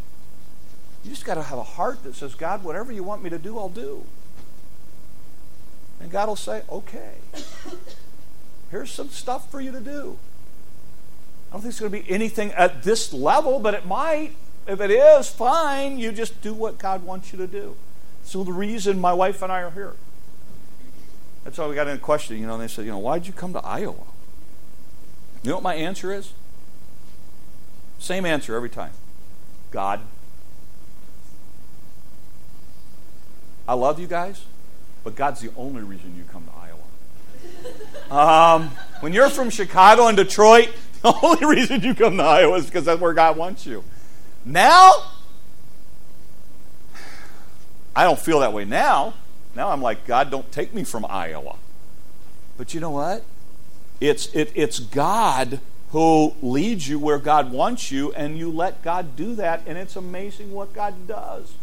You 1.03 1.11
just 1.11 1.25
got 1.25 1.35
to 1.35 1.43
have 1.43 1.59
a 1.59 1.63
heart 1.63 2.03
that 2.03 2.15
says, 2.15 2.33
God, 2.33 2.63
whatever 2.63 2.91
you 2.91 3.03
want 3.03 3.23
me 3.23 3.29
to 3.29 3.39
do, 3.39 3.57
I'll 3.57 3.69
do. 3.69 4.05
And 5.99 6.11
God 6.11 6.27
will 6.27 6.35
say, 6.35 6.63
okay. 6.69 7.15
here's 8.71 8.91
some 8.91 9.09
stuff 9.09 9.49
for 9.51 9.61
you 9.61 9.71
to 9.71 9.79
do. 9.79 10.17
I 11.53 11.55
don't 11.57 11.61
think 11.61 11.73
it's 11.73 11.79
going 11.79 11.91
to 11.91 11.99
be 11.99 12.09
anything 12.11 12.51
at 12.53 12.81
this 12.81 13.13
level, 13.13 13.59
but 13.59 13.75
it 13.75 13.85
might. 13.85 14.31
If 14.65 14.81
it 14.81 14.89
is, 14.89 15.29
fine. 15.29 15.99
You 15.99 16.11
just 16.11 16.41
do 16.41 16.51
what 16.51 16.79
God 16.79 17.03
wants 17.03 17.31
you 17.31 17.37
to 17.37 17.45
do. 17.45 17.75
So 18.23 18.43
the 18.43 18.51
reason 18.51 18.99
my 18.99 19.13
wife 19.13 19.43
and 19.43 19.51
I 19.51 19.61
are 19.61 19.69
here. 19.69 19.93
That's 21.43 21.59
why 21.59 21.67
we 21.67 21.75
got 21.75 21.87
in 21.87 21.95
a 21.95 21.99
question, 21.99 22.39
you 22.39 22.47
know, 22.47 22.55
and 22.55 22.63
they 22.63 22.67
said, 22.67 22.85
you 22.85 22.91
know, 22.91 22.97
why'd 22.97 23.27
you 23.27 23.33
come 23.33 23.53
to 23.53 23.63
Iowa? 23.63 23.93
You 25.43 25.49
know 25.49 25.57
what 25.57 25.63
my 25.63 25.75
answer 25.75 26.11
is? 26.11 26.33
Same 27.99 28.25
answer 28.25 28.55
every 28.55 28.69
time. 28.71 28.93
God. 29.69 29.99
I 33.67 33.75
love 33.75 33.99
you 33.99 34.07
guys, 34.07 34.43
but 35.03 35.15
God's 35.15 35.41
the 35.41 35.51
only 35.55 35.83
reason 35.83 36.15
you 36.17 36.23
come 36.31 36.45
to 36.45 36.51
Iowa. 36.51 36.79
Um, 38.11 38.69
when 38.99 39.11
you're 39.11 39.29
from 39.29 39.49
Chicago 39.49 40.05
and 40.07 40.15
Detroit, 40.15 40.69
the 41.03 41.13
only 41.23 41.45
reason 41.45 41.81
you 41.81 41.93
come 41.93 42.17
to 42.17 42.23
Iowa 42.23 42.57
is 42.57 42.65
because 42.65 42.85
that's 42.85 42.99
where 42.99 43.13
God 43.13 43.37
wants 43.37 43.65
you. 43.65 43.83
Now, 44.45 44.91
I 47.95 48.03
don't 48.03 48.19
feel 48.19 48.39
that 48.39 48.53
way 48.53 48.65
now. 48.65 49.13
Now 49.55 49.69
I'm 49.69 49.81
like, 49.81 50.07
God, 50.07 50.31
don't 50.31 50.51
take 50.51 50.73
me 50.73 50.83
from 50.83 51.05
Iowa. 51.07 51.57
But 52.57 52.73
you 52.73 52.79
know 52.79 52.91
what? 52.91 53.23
It's, 54.01 54.27
it, 54.33 54.51
it's 54.55 54.79
God 54.79 55.59
who 55.91 56.33
leads 56.41 56.87
you 56.87 56.97
where 56.97 57.19
God 57.19 57.51
wants 57.51 57.91
you, 57.91 58.11
and 58.13 58.35
you 58.35 58.49
let 58.49 58.81
God 58.81 59.15
do 59.15 59.35
that, 59.35 59.61
and 59.67 59.77
it's 59.77 59.95
amazing 59.95 60.51
what 60.51 60.73
God 60.73 61.07
does. 61.07 61.53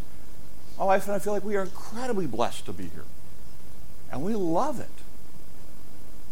My 0.79 0.85
wife 0.85 1.05
and 1.05 1.13
I 1.13 1.19
feel 1.19 1.33
like 1.33 1.43
we 1.43 1.57
are 1.57 1.63
incredibly 1.63 2.27
blessed 2.27 2.65
to 2.67 2.73
be 2.73 2.83
here, 2.83 3.03
and 4.09 4.23
we 4.23 4.33
love 4.33 4.79
it. 4.79 4.87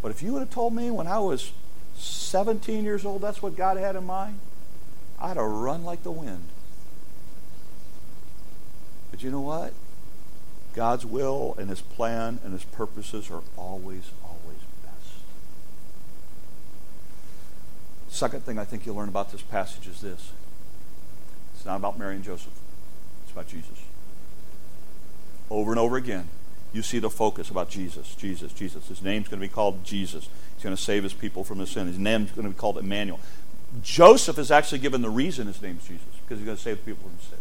But 0.02 0.12
if 0.12 0.24
you 0.24 0.32
would 0.32 0.40
have 0.40 0.50
told 0.50 0.74
me 0.74 0.90
when 0.90 1.08
I 1.08 1.20
was 1.20 1.52
17 2.00 2.84
years 2.84 3.06
old 3.06 3.22
that's 3.22 3.42
what 3.42 3.56
God 3.56 3.78
had 3.78 3.96
in 3.96 4.06
mind, 4.06 4.40
I'd 5.20 5.38
have 5.38 5.46
run 5.46 5.84
like 5.84 6.04
the 6.04 6.12
wind. 6.12 6.46
But 9.12 9.24
you 9.24 9.32
know 9.32 9.42
what? 9.42 9.74
God's 10.74 11.06
will 11.06 11.56
and 11.58 11.70
His 11.70 11.82
plan 11.82 12.40
and 12.44 12.54
His 12.54 12.64
purposes 12.64 13.30
are 13.30 13.42
always, 13.58 14.12
always 14.24 14.60
best. 14.84 15.16
Second 18.08 18.46
thing 18.46 18.58
I 18.58 18.66
think 18.66 18.86
you'll 18.86 18.96
learn 18.96 19.10
about 19.10 19.32
this 19.32 19.42
passage 19.42 19.88
is 19.88 20.02
this 20.02 20.32
it's 21.54 21.66
not 21.66 21.76
about 21.76 22.00
Mary 22.00 22.16
and 22.16 22.24
Joseph, 22.24 22.54
it's 23.24 23.32
about 23.34 23.48
Jesus. 23.48 23.80
Over 25.50 25.72
and 25.72 25.80
over 25.80 25.98
again, 25.98 26.30
you 26.72 26.82
see 26.82 27.00
the 27.00 27.10
focus 27.10 27.50
about 27.50 27.70
Jesus, 27.70 28.14
Jesus, 28.16 28.54
Jesus. 28.54 28.88
His 28.88 29.02
name's 29.02 29.28
going 29.28 29.42
to 29.42 29.48
be 29.48 29.52
called 29.52 29.84
Jesus. 29.84 30.30
He's 30.56 30.64
going 30.64 30.76
to 30.76 30.82
save 30.82 31.04
his 31.04 31.14
people 31.14 31.44
from 31.44 31.60
his 31.60 31.72
sin. 31.72 31.88
His 31.88 31.98
name's 31.98 32.32
going 32.32 32.48
to 32.48 32.54
be 32.54 32.60
called 32.60 32.78
Emmanuel. 32.78 33.20
Joseph 33.82 34.38
is 34.38 34.52
actually 34.52 34.80
given 34.80 35.02
the 35.02 35.10
reason 35.10 35.48
his 35.48 35.62
name's 35.62 35.88
Jesus, 35.88 36.06
because 36.22 36.40
he's 36.40 36.46
going 36.46 36.58
to 36.58 36.64
save 36.64 36.78
the 36.78 36.92
people 36.92 37.10
from 37.10 37.20
sin. 37.30 37.40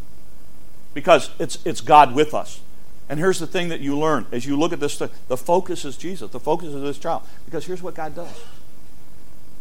Because 0.94 1.30
it's, 1.38 1.58
it's 1.64 1.80
God 1.80 2.14
with 2.14 2.34
us. 2.34 2.60
And 3.08 3.18
here's 3.18 3.38
the 3.38 3.46
thing 3.46 3.68
that 3.68 3.80
you 3.80 3.98
learn 3.98 4.26
as 4.32 4.44
you 4.44 4.58
look 4.58 4.72
at 4.72 4.80
this 4.80 4.98
the 4.98 5.36
focus 5.36 5.84
is 5.84 5.96
Jesus, 5.96 6.30
the 6.30 6.40
focus 6.40 6.68
is 6.68 6.82
this 6.82 6.98
child. 6.98 7.22
Because 7.44 7.66
here's 7.66 7.82
what 7.82 7.94
God 7.94 8.14
does. 8.14 8.42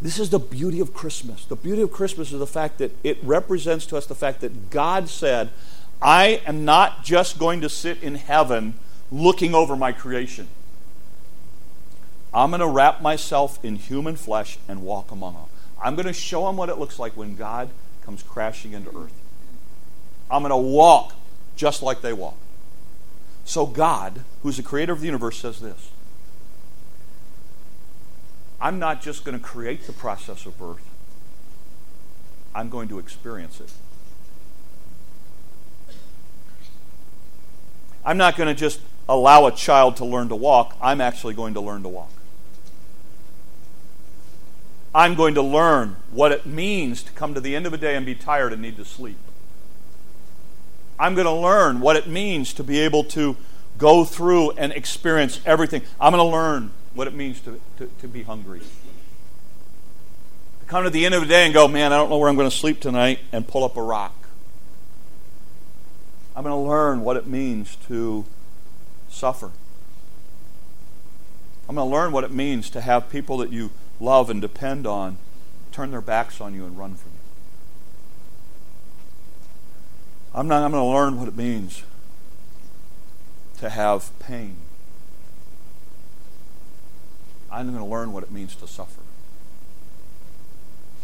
This 0.01 0.19
is 0.19 0.29
the 0.29 0.39
beauty 0.39 0.79
of 0.79 0.93
Christmas. 0.93 1.45
The 1.45 1.55
beauty 1.55 1.81
of 1.81 1.91
Christmas 1.91 2.31
is 2.31 2.39
the 2.39 2.47
fact 2.47 2.77
that 2.77 2.91
it 3.03 3.17
represents 3.23 3.85
to 3.87 3.97
us 3.97 4.05
the 4.05 4.15
fact 4.15 4.41
that 4.41 4.69
God 4.69 5.09
said, 5.09 5.49
I 6.01 6.41
am 6.45 6.65
not 6.65 7.03
just 7.03 7.39
going 7.39 7.61
to 7.61 7.69
sit 7.69 8.03
in 8.03 8.15
heaven 8.15 8.75
looking 9.11 9.55
over 9.55 9.75
my 9.75 9.91
creation. 9.91 10.47
I'm 12.33 12.49
going 12.51 12.59
to 12.59 12.67
wrap 12.67 13.01
myself 13.01 13.63
in 13.63 13.75
human 13.77 14.15
flesh 14.15 14.57
and 14.67 14.83
walk 14.83 15.11
among 15.11 15.33
them. 15.33 15.45
I'm 15.81 15.95
going 15.95 16.07
to 16.07 16.13
show 16.13 16.45
them 16.45 16.57
what 16.57 16.69
it 16.69 16.77
looks 16.77 16.99
like 16.99 17.15
when 17.15 17.35
God 17.35 17.69
comes 18.03 18.23
crashing 18.23 18.73
into 18.73 18.89
earth. 18.89 19.13
I'm 20.29 20.41
going 20.41 20.51
to 20.51 20.57
walk 20.57 21.13
just 21.55 21.81
like 21.81 22.01
they 22.01 22.13
walk. 22.13 22.37
So, 23.45 23.65
God, 23.65 24.23
who's 24.43 24.57
the 24.57 24.63
creator 24.63 24.91
of 24.91 24.99
the 24.99 25.05
universe, 25.05 25.39
says 25.39 25.61
this 25.61 25.89
I'm 28.59 28.79
not 28.79 29.01
just 29.01 29.23
going 29.23 29.37
to 29.37 29.43
create 29.43 29.87
the 29.87 29.93
process 29.93 30.45
of 30.45 30.57
birth, 30.57 30.85
I'm 32.53 32.69
going 32.69 32.89
to 32.89 32.99
experience 32.99 33.61
it. 33.61 33.71
I'm 38.07 38.15
not 38.15 38.37
going 38.37 38.47
to 38.47 38.57
just 38.57 38.79
allow 39.09 39.47
a 39.47 39.51
child 39.51 39.97
to 39.97 40.05
learn 40.05 40.29
to 40.29 40.35
walk, 40.35 40.77
I'm 40.81 41.01
actually 41.01 41.33
going 41.33 41.53
to 41.55 41.61
learn 41.61 41.83
to 41.83 41.89
walk. 41.89 42.09
I'm 44.95 45.13
going 45.13 45.35
to 45.35 45.41
learn 45.41 45.97
what 46.09 46.31
it 46.31 46.45
means 46.45 47.03
to 47.03 47.11
come 47.11 47.33
to 47.33 47.41
the 47.41 47.53
end 47.53 47.65
of 47.65 47.73
a 47.73 47.77
day 47.77 47.97
and 47.97 48.05
be 48.05 48.15
tired 48.15 48.53
and 48.53 48.61
need 48.61 48.77
to 48.77 48.85
sleep. 48.85 49.17
I'm 50.97 51.15
going 51.15 51.27
to 51.27 51.33
learn 51.33 51.81
what 51.81 51.97
it 51.97 52.07
means 52.07 52.53
to 52.53 52.63
be 52.63 52.79
able 52.79 53.03
to 53.03 53.35
go 53.77 54.05
through 54.05 54.51
and 54.51 54.71
experience 54.71 55.41
everything. 55.45 55.81
I'm 55.99 56.13
going 56.13 56.25
to 56.25 56.31
learn 56.31 56.71
what 56.95 57.07
it 57.07 57.13
means 57.13 57.41
to, 57.41 57.59
to, 57.77 57.87
to 57.99 58.07
be 58.07 58.23
hungry. 58.23 58.61
To 60.61 60.65
come 60.65 60.85
to 60.85 60.89
the 60.89 61.05
end 61.05 61.13
of 61.13 61.21
the 61.21 61.27
day 61.27 61.43
and 61.43 61.53
go, 61.53 61.67
man, 61.67 61.91
I 61.91 61.97
don't 61.97 62.09
know 62.09 62.17
where 62.17 62.29
I'm 62.29 62.37
going 62.37 62.49
to 62.49 62.55
sleep 62.55 62.79
tonight, 62.79 63.19
and 63.33 63.45
pull 63.45 63.65
up 63.65 63.75
a 63.75 63.83
rock. 63.83 64.26
I'm 66.37 66.43
going 66.43 66.53
to 66.53 66.69
learn 66.69 67.01
what 67.01 67.17
it 67.17 67.25
means 67.25 67.77
to 67.87 68.23
suffer. 69.09 69.49
I'm 71.67 71.73
going 71.73 71.89
to 71.89 71.91
learn 71.91 72.11
what 72.11 72.23
it 72.23 72.29
means 72.29 72.69
to 72.69 72.81
have 72.81 73.09
people 73.09 73.37
that 73.37 73.51
you 73.51 73.71
love 73.99 74.29
and 74.29 74.39
depend 74.39 74.85
on 74.85 75.17
turn 75.71 75.89
their 75.89 75.99
backs 75.99 76.39
on 76.39 76.53
you 76.53 76.63
and 76.63 76.77
run 76.77 76.93
from 76.93 77.09
you. 77.11 77.17
I'm, 80.35 80.47
not, 80.47 80.63
I'm 80.63 80.69
going 80.69 80.83
to 80.83 80.87
learn 80.87 81.19
what 81.19 81.27
it 81.27 81.35
means 81.35 81.81
to 83.57 83.69
have 83.69 84.11
pain. 84.19 84.57
I'm 87.51 87.71
going 87.71 87.83
to 87.83 87.89
learn 87.89 88.13
what 88.13 88.21
it 88.21 88.31
means 88.31 88.55
to 88.57 88.67
suffer. 88.67 89.01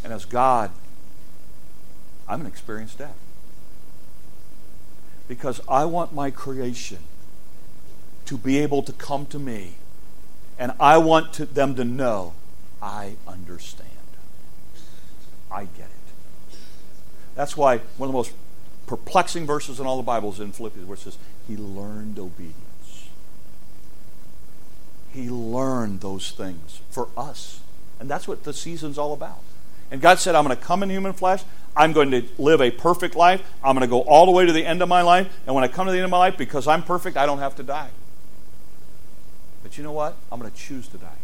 And 0.04 0.14
as 0.14 0.26
God, 0.26 0.70
I'm 2.28 2.38
going 2.38 2.52
to 2.52 2.54
experience 2.54 2.94
death. 2.94 3.18
Because 5.28 5.62
I 5.68 5.86
want 5.86 6.14
my 6.14 6.32
creation 6.32 7.00
to 8.26 8.38
be 8.38 8.60
able 8.60 8.84
to 8.84 8.94
come 8.94 9.26
to 9.28 9.40
me, 9.40 9.76
and 10.58 10.74
I 10.80 10.98
want 10.98 11.34
to, 11.34 11.46
them 11.46 11.76
to 11.76 11.84
know 11.84 12.34
I 12.82 13.16
understand. 13.28 13.90
I 15.52 15.66
get 15.66 15.86
it. 15.86 16.58
That's 17.36 17.56
why 17.56 17.78
one 17.98 18.10
of 18.10 18.14
the 18.14 18.18
most 18.18 18.34
perplexing 18.88 19.46
verses 19.46 19.80
in 19.80 19.86
all 19.86 19.98
the 19.98 20.04
Bible 20.04 20.32
is 20.32 20.40
in 20.40 20.52
Philippians 20.52 20.88
where 20.88 20.96
it 20.96 21.02
says, 21.02 21.18
He 21.48 21.56
learned 21.56 22.20
obedience. 22.20 23.08
He 25.12 25.30
learned 25.30 26.02
those 26.02 26.32
things 26.32 26.82
for 26.90 27.08
us. 27.16 27.62
And 28.00 28.10
that's 28.10 28.28
what 28.28 28.44
the 28.44 28.54
season's 28.54 28.98
all 28.98 29.14
about. 29.14 29.42
And 29.94 30.02
God 30.02 30.18
said, 30.18 30.34
I'm 30.34 30.44
going 30.44 30.58
to 30.58 30.62
come 30.62 30.82
in 30.82 30.90
human 30.90 31.14
flesh. 31.14 31.44
I'm 31.78 31.94
going 31.94 32.10
to 32.10 32.24
live 32.40 32.62
a 32.62 32.72
perfect 32.72 33.16
life. 33.16 33.44
I'm 33.64 33.76
going 33.76 33.88
to 33.88 33.92
go 33.92 34.02
all 34.02 34.26
the 34.26 34.32
way 34.32 34.44
to 34.44 34.52
the 34.52 34.66
end 34.66 34.82
of 34.82 34.90
my 34.90 35.04
life. 35.04 35.32
And 35.46 35.54
when 35.54 35.64
I 35.64 35.68
come 35.68 35.86
to 35.86 35.92
the 35.92 36.00
end 36.00 36.06
of 36.06 36.10
my 36.10 36.18
life, 36.18 36.36
because 36.36 36.68
I'm 36.68 36.82
perfect, 36.82 37.16
I 37.16 37.28
don't 37.28 37.38
have 37.38 37.56
to 37.58 37.64
die. 37.64 37.92
But 39.62 39.78
you 39.78 39.84
know 39.84 39.92
what? 39.92 40.16
I'm 40.32 40.40
going 40.40 40.50
to 40.50 40.58
choose 40.58 40.88
to 40.88 40.98
die. 40.98 41.20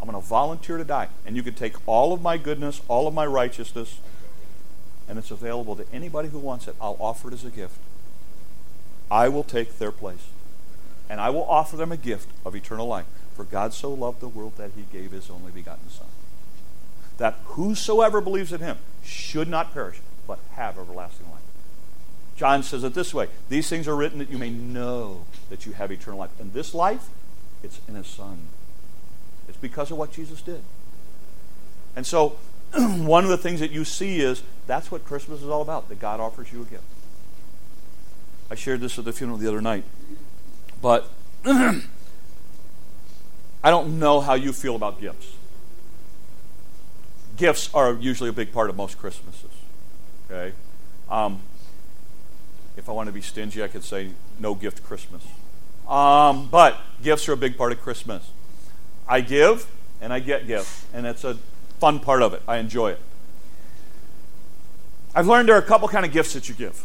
I'm 0.00 0.10
going 0.10 0.20
to 0.20 0.28
volunteer 0.28 0.76
to 0.76 0.82
die. 0.82 1.06
And 1.24 1.36
you 1.36 1.44
can 1.44 1.54
take 1.54 1.76
all 1.86 2.12
of 2.12 2.20
my 2.20 2.36
goodness, 2.36 2.80
all 2.88 3.06
of 3.06 3.14
my 3.14 3.24
righteousness, 3.24 4.00
and 5.08 5.16
it's 5.16 5.30
available 5.30 5.76
to 5.76 5.86
anybody 5.92 6.30
who 6.30 6.40
wants 6.40 6.66
it. 6.66 6.74
I'll 6.80 6.96
offer 6.98 7.28
it 7.28 7.34
as 7.34 7.44
a 7.44 7.50
gift. 7.50 7.78
I 9.08 9.28
will 9.28 9.44
take 9.44 9.78
their 9.78 9.92
place. 9.92 10.26
And 11.08 11.20
I 11.20 11.30
will 11.30 11.44
offer 11.44 11.76
them 11.76 11.92
a 11.92 11.96
gift 11.96 12.28
of 12.44 12.56
eternal 12.56 12.88
life. 12.88 13.06
For 13.36 13.44
God 13.44 13.72
so 13.72 13.94
loved 13.94 14.18
the 14.18 14.26
world 14.26 14.54
that 14.56 14.72
he 14.74 14.82
gave 14.92 15.12
his 15.12 15.30
only 15.30 15.52
begotten 15.52 15.88
Son. 15.90 16.08
That 17.20 17.36
whosoever 17.44 18.22
believes 18.22 18.50
in 18.50 18.60
him 18.60 18.78
should 19.04 19.46
not 19.46 19.74
perish, 19.74 20.00
but 20.26 20.38
have 20.52 20.78
everlasting 20.78 21.30
life. 21.30 21.42
John 22.34 22.62
says 22.62 22.82
it 22.82 22.94
this 22.94 23.12
way 23.12 23.28
These 23.50 23.68
things 23.68 23.86
are 23.86 23.94
written 23.94 24.20
that 24.20 24.30
you 24.30 24.38
may 24.38 24.48
know 24.48 25.26
that 25.50 25.66
you 25.66 25.72
have 25.72 25.92
eternal 25.92 26.18
life. 26.18 26.30
And 26.40 26.54
this 26.54 26.72
life, 26.72 27.08
it's 27.62 27.78
in 27.86 27.94
his 27.94 28.06
Son. 28.06 28.38
It's 29.50 29.58
because 29.58 29.90
of 29.90 29.98
what 29.98 30.12
Jesus 30.12 30.40
did. 30.40 30.62
And 31.94 32.06
so, 32.06 32.38
one 32.74 33.24
of 33.24 33.28
the 33.28 33.36
things 33.36 33.60
that 33.60 33.70
you 33.70 33.84
see 33.84 34.20
is 34.20 34.42
that's 34.66 34.90
what 34.90 35.04
Christmas 35.04 35.42
is 35.42 35.48
all 35.50 35.60
about, 35.60 35.90
that 35.90 36.00
God 36.00 36.20
offers 36.20 36.50
you 36.50 36.62
a 36.62 36.64
gift. 36.64 36.84
I 38.50 38.54
shared 38.54 38.80
this 38.80 38.98
at 38.98 39.04
the 39.04 39.12
funeral 39.12 39.36
the 39.36 39.46
other 39.46 39.60
night. 39.60 39.84
But 40.80 41.06
I 41.44 41.82
don't 43.64 43.98
know 43.98 44.22
how 44.22 44.32
you 44.32 44.54
feel 44.54 44.74
about 44.74 45.02
gifts. 45.02 45.34
Gifts 47.40 47.70
are 47.72 47.94
usually 47.94 48.28
a 48.28 48.34
big 48.34 48.52
part 48.52 48.68
of 48.68 48.76
most 48.76 48.98
Christmases. 48.98 49.50
Okay? 50.30 50.52
Um, 51.10 51.40
if 52.76 52.86
I 52.86 52.92
want 52.92 53.06
to 53.06 53.14
be 53.14 53.22
stingy, 53.22 53.62
I 53.62 53.68
could 53.68 53.82
say 53.82 54.10
no 54.38 54.54
gift 54.54 54.84
Christmas. 54.84 55.22
Um, 55.88 56.48
but 56.50 56.76
gifts 57.02 57.30
are 57.30 57.32
a 57.32 57.38
big 57.38 57.56
part 57.56 57.72
of 57.72 57.80
Christmas. 57.80 58.30
I 59.08 59.22
give 59.22 59.66
and 60.02 60.12
I 60.12 60.20
get 60.20 60.46
gifts, 60.46 60.84
and 60.92 61.06
it's 61.06 61.24
a 61.24 61.38
fun 61.78 61.98
part 61.98 62.20
of 62.20 62.34
it. 62.34 62.42
I 62.46 62.58
enjoy 62.58 62.90
it. 62.90 63.00
I've 65.14 65.26
learned 65.26 65.48
there 65.48 65.56
are 65.56 65.60
a 65.60 65.62
couple 65.62 65.88
kind 65.88 66.04
of 66.04 66.12
gifts 66.12 66.34
that 66.34 66.46
you 66.46 66.54
give. 66.54 66.84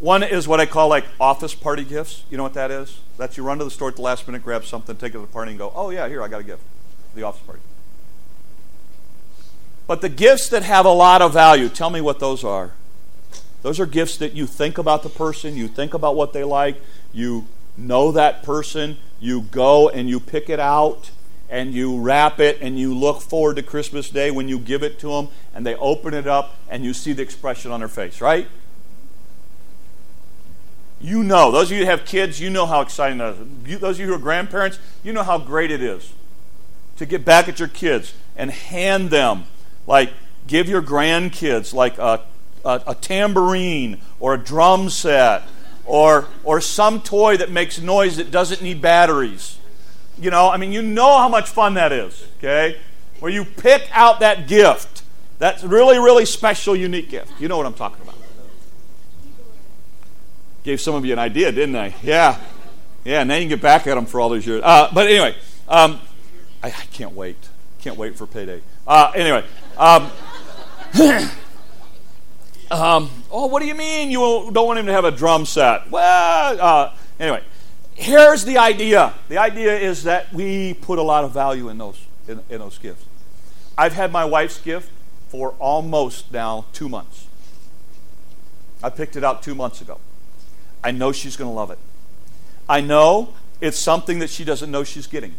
One 0.00 0.22
is 0.22 0.48
what 0.48 0.58
I 0.58 0.64
call 0.64 0.88
like 0.88 1.04
office 1.20 1.54
party 1.54 1.84
gifts. 1.84 2.24
You 2.30 2.38
know 2.38 2.42
what 2.42 2.54
that 2.54 2.70
is? 2.70 2.98
That's 3.18 3.36
you 3.36 3.42
run 3.42 3.58
to 3.58 3.64
the 3.64 3.70
store 3.70 3.90
at 3.90 3.96
the 3.96 4.02
last 4.02 4.26
minute, 4.26 4.42
grab 4.42 4.64
something, 4.64 4.96
take 4.96 5.10
it 5.10 5.12
to 5.12 5.18
the 5.18 5.26
party, 5.26 5.50
and 5.50 5.58
go, 5.58 5.70
oh, 5.76 5.90
yeah, 5.90 6.08
here, 6.08 6.22
I 6.22 6.28
got 6.28 6.40
a 6.40 6.44
gift. 6.44 6.62
The 7.14 7.24
office 7.24 7.42
party. 7.42 7.60
But 9.86 10.00
the 10.00 10.08
gifts 10.08 10.48
that 10.48 10.62
have 10.62 10.86
a 10.86 10.92
lot 10.92 11.20
of 11.22 11.32
value, 11.32 11.68
tell 11.68 11.90
me 11.90 12.00
what 12.00 12.18
those 12.18 12.42
are. 12.42 12.72
Those 13.62 13.80
are 13.80 13.86
gifts 13.86 14.16
that 14.18 14.32
you 14.32 14.46
think 14.46 14.78
about 14.78 15.02
the 15.02 15.08
person, 15.08 15.56
you 15.56 15.68
think 15.68 15.94
about 15.94 16.16
what 16.16 16.32
they 16.32 16.44
like, 16.44 16.80
you 17.12 17.46
know 17.76 18.12
that 18.12 18.42
person, 18.42 18.98
you 19.20 19.42
go 19.42 19.88
and 19.88 20.08
you 20.08 20.20
pick 20.20 20.50
it 20.50 20.60
out 20.60 21.10
and 21.48 21.72
you 21.72 21.98
wrap 21.98 22.40
it 22.40 22.58
and 22.60 22.78
you 22.78 22.94
look 22.94 23.20
forward 23.20 23.56
to 23.56 23.62
Christmas 23.62 24.10
Day 24.10 24.30
when 24.30 24.48
you 24.48 24.58
give 24.58 24.82
it 24.82 24.98
to 25.00 25.08
them 25.08 25.28
and 25.54 25.64
they 25.64 25.74
open 25.76 26.12
it 26.12 26.26
up 26.26 26.56
and 26.68 26.84
you 26.84 26.92
see 26.92 27.12
the 27.12 27.22
expression 27.22 27.70
on 27.70 27.80
their 27.80 27.88
face, 27.88 28.20
right? 28.20 28.48
You 31.00 31.22
know, 31.22 31.50
those 31.50 31.70
of 31.70 31.76
you 31.76 31.84
who 31.84 31.90
have 31.90 32.04
kids, 32.06 32.40
you 32.40 32.48
know 32.50 32.66
how 32.66 32.80
exciting 32.80 33.18
that 33.18 33.34
is. 33.34 33.38
You, 33.66 33.78
those 33.78 33.96
of 33.96 34.00
you 34.00 34.06
who 34.06 34.14
are 34.14 34.18
grandparents, 34.18 34.78
you 35.02 35.12
know 35.12 35.22
how 35.22 35.38
great 35.38 35.70
it 35.70 35.82
is 35.82 36.12
to 36.96 37.06
get 37.06 37.24
back 37.24 37.48
at 37.48 37.58
your 37.58 37.68
kids 37.68 38.14
and 38.36 38.50
hand 38.50 39.10
them, 39.10 39.44
like, 39.86 40.12
give 40.46 40.68
your 40.68 40.82
grandkids, 40.82 41.74
like, 41.74 41.98
a, 41.98 42.22
a, 42.64 42.82
a 42.88 42.94
tambourine 42.94 44.00
or 44.20 44.34
a 44.34 44.38
drum 44.38 44.88
set 44.90 45.42
or, 45.84 46.28
or 46.44 46.60
some 46.60 47.00
toy 47.00 47.36
that 47.36 47.50
makes 47.50 47.80
noise 47.80 48.16
that 48.16 48.30
doesn't 48.30 48.62
need 48.62 48.80
batteries. 48.80 49.58
You 50.18 50.30
know, 50.30 50.48
I 50.48 50.56
mean, 50.56 50.72
you 50.72 50.82
know 50.82 51.18
how 51.18 51.28
much 51.28 51.48
fun 51.48 51.74
that 51.74 51.92
is, 51.92 52.24
okay? 52.38 52.78
Where 53.20 53.30
you 53.30 53.44
pick 53.44 53.88
out 53.92 54.20
that 54.20 54.46
gift. 54.48 55.02
That's 55.38 55.64
really, 55.64 55.98
really 55.98 56.24
special, 56.24 56.76
unique 56.76 57.10
gift. 57.10 57.40
You 57.40 57.48
know 57.48 57.56
what 57.56 57.66
I'm 57.66 57.74
talking 57.74 58.02
about. 58.02 58.14
Gave 60.62 60.80
some 60.80 60.94
of 60.94 61.04
you 61.04 61.12
an 61.12 61.18
idea, 61.18 61.52
didn't 61.52 61.76
I? 61.76 61.94
Yeah. 62.02 62.40
Yeah, 63.04 63.22
now 63.24 63.34
you 63.34 63.42
can 63.42 63.48
get 63.50 63.60
back 63.60 63.86
at 63.86 63.96
them 63.96 64.06
for 64.06 64.20
all 64.20 64.30
those 64.30 64.46
years. 64.46 64.62
Uh, 64.64 64.88
but 64.94 65.08
anyway, 65.08 65.36
um, 65.68 66.00
I, 66.62 66.68
I, 66.68 66.84
can't 66.92 67.12
wait. 67.12 67.36
Can't 67.82 67.98
wait 67.98 68.16
for 68.16 68.26
payday. 68.26 68.62
Uh, 68.86 69.12
anyway. 69.14 69.44
Um, 69.76 70.10
um, 72.70 73.10
oh, 73.30 73.46
what 73.46 73.60
do 73.60 73.66
you 73.66 73.74
mean 73.74 74.10
you 74.10 74.50
don't 74.52 74.66
want 74.66 74.78
him 74.78 74.86
to 74.86 74.92
have 74.92 75.04
a 75.04 75.10
drum 75.10 75.46
set? 75.46 75.90
Well, 75.90 76.60
uh, 76.60 76.94
anyway, 77.18 77.42
here's 77.94 78.44
the 78.44 78.58
idea. 78.58 79.14
The 79.28 79.38
idea 79.38 79.76
is 79.76 80.04
that 80.04 80.32
we 80.32 80.74
put 80.74 80.98
a 80.98 81.02
lot 81.02 81.24
of 81.24 81.32
value 81.32 81.68
in 81.68 81.78
those 81.78 82.00
in, 82.28 82.40
in 82.48 82.60
those 82.60 82.78
gifts. 82.78 83.04
I've 83.76 83.94
had 83.94 84.12
my 84.12 84.24
wife's 84.24 84.60
gift 84.60 84.90
for 85.28 85.50
almost 85.58 86.32
now 86.32 86.66
two 86.72 86.88
months. 86.88 87.26
I 88.82 88.90
picked 88.90 89.16
it 89.16 89.24
out 89.24 89.42
two 89.42 89.54
months 89.54 89.80
ago. 89.80 89.98
I 90.82 90.90
know 90.90 91.10
she's 91.10 91.36
going 91.36 91.50
to 91.50 91.54
love 91.54 91.70
it. 91.70 91.78
I 92.68 92.80
know 92.80 93.34
it's 93.60 93.78
something 93.78 94.20
that 94.20 94.30
she 94.30 94.44
doesn't 94.44 94.70
know 94.70 94.84
she's 94.84 95.06
getting. 95.06 95.34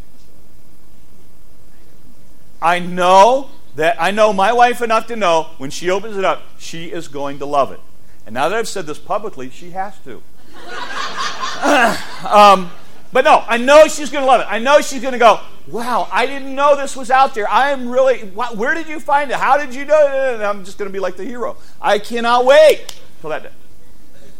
I 2.60 2.78
know 2.78 3.50
that 3.76 3.96
I 4.00 4.10
know 4.10 4.32
my 4.32 4.52
wife 4.52 4.82
enough 4.82 5.06
to 5.08 5.16
know 5.16 5.50
when 5.58 5.70
she 5.70 5.90
opens 5.90 6.16
it 6.16 6.24
up, 6.24 6.42
she 6.58 6.86
is 6.86 7.08
going 7.08 7.38
to 7.38 7.46
love 7.46 7.72
it. 7.72 7.80
And 8.24 8.34
now 8.34 8.48
that 8.48 8.58
I've 8.58 8.68
said 8.68 8.86
this 8.86 8.98
publicly, 8.98 9.50
she 9.50 9.70
has 9.70 9.94
to. 10.00 10.22
um, 12.28 12.70
but 13.12 13.24
no, 13.24 13.44
I 13.46 13.58
know 13.58 13.86
she's 13.86 14.10
going 14.10 14.22
to 14.22 14.26
love 14.26 14.40
it. 14.40 14.46
I 14.50 14.58
know 14.58 14.80
she's 14.80 15.00
going 15.00 15.12
to 15.12 15.18
go, 15.18 15.40
wow, 15.68 16.08
I 16.10 16.26
didn't 16.26 16.54
know 16.54 16.76
this 16.76 16.96
was 16.96 17.10
out 17.10 17.34
there. 17.34 17.48
I 17.48 17.70
am 17.70 17.88
really, 17.88 18.20
where 18.20 18.74
did 18.74 18.88
you 18.88 18.98
find 18.98 19.30
it? 19.30 19.36
How 19.36 19.56
did 19.58 19.74
you 19.74 19.84
know? 19.84 20.34
And 20.34 20.42
I'm 20.42 20.64
just 20.64 20.78
going 20.78 20.88
to 20.88 20.92
be 20.92 20.98
like 20.98 21.16
the 21.16 21.24
hero. 21.24 21.56
I 21.80 21.98
cannot 21.98 22.44
wait 22.46 22.98
till 23.20 23.30
that 23.30 23.42
day. 23.42 23.52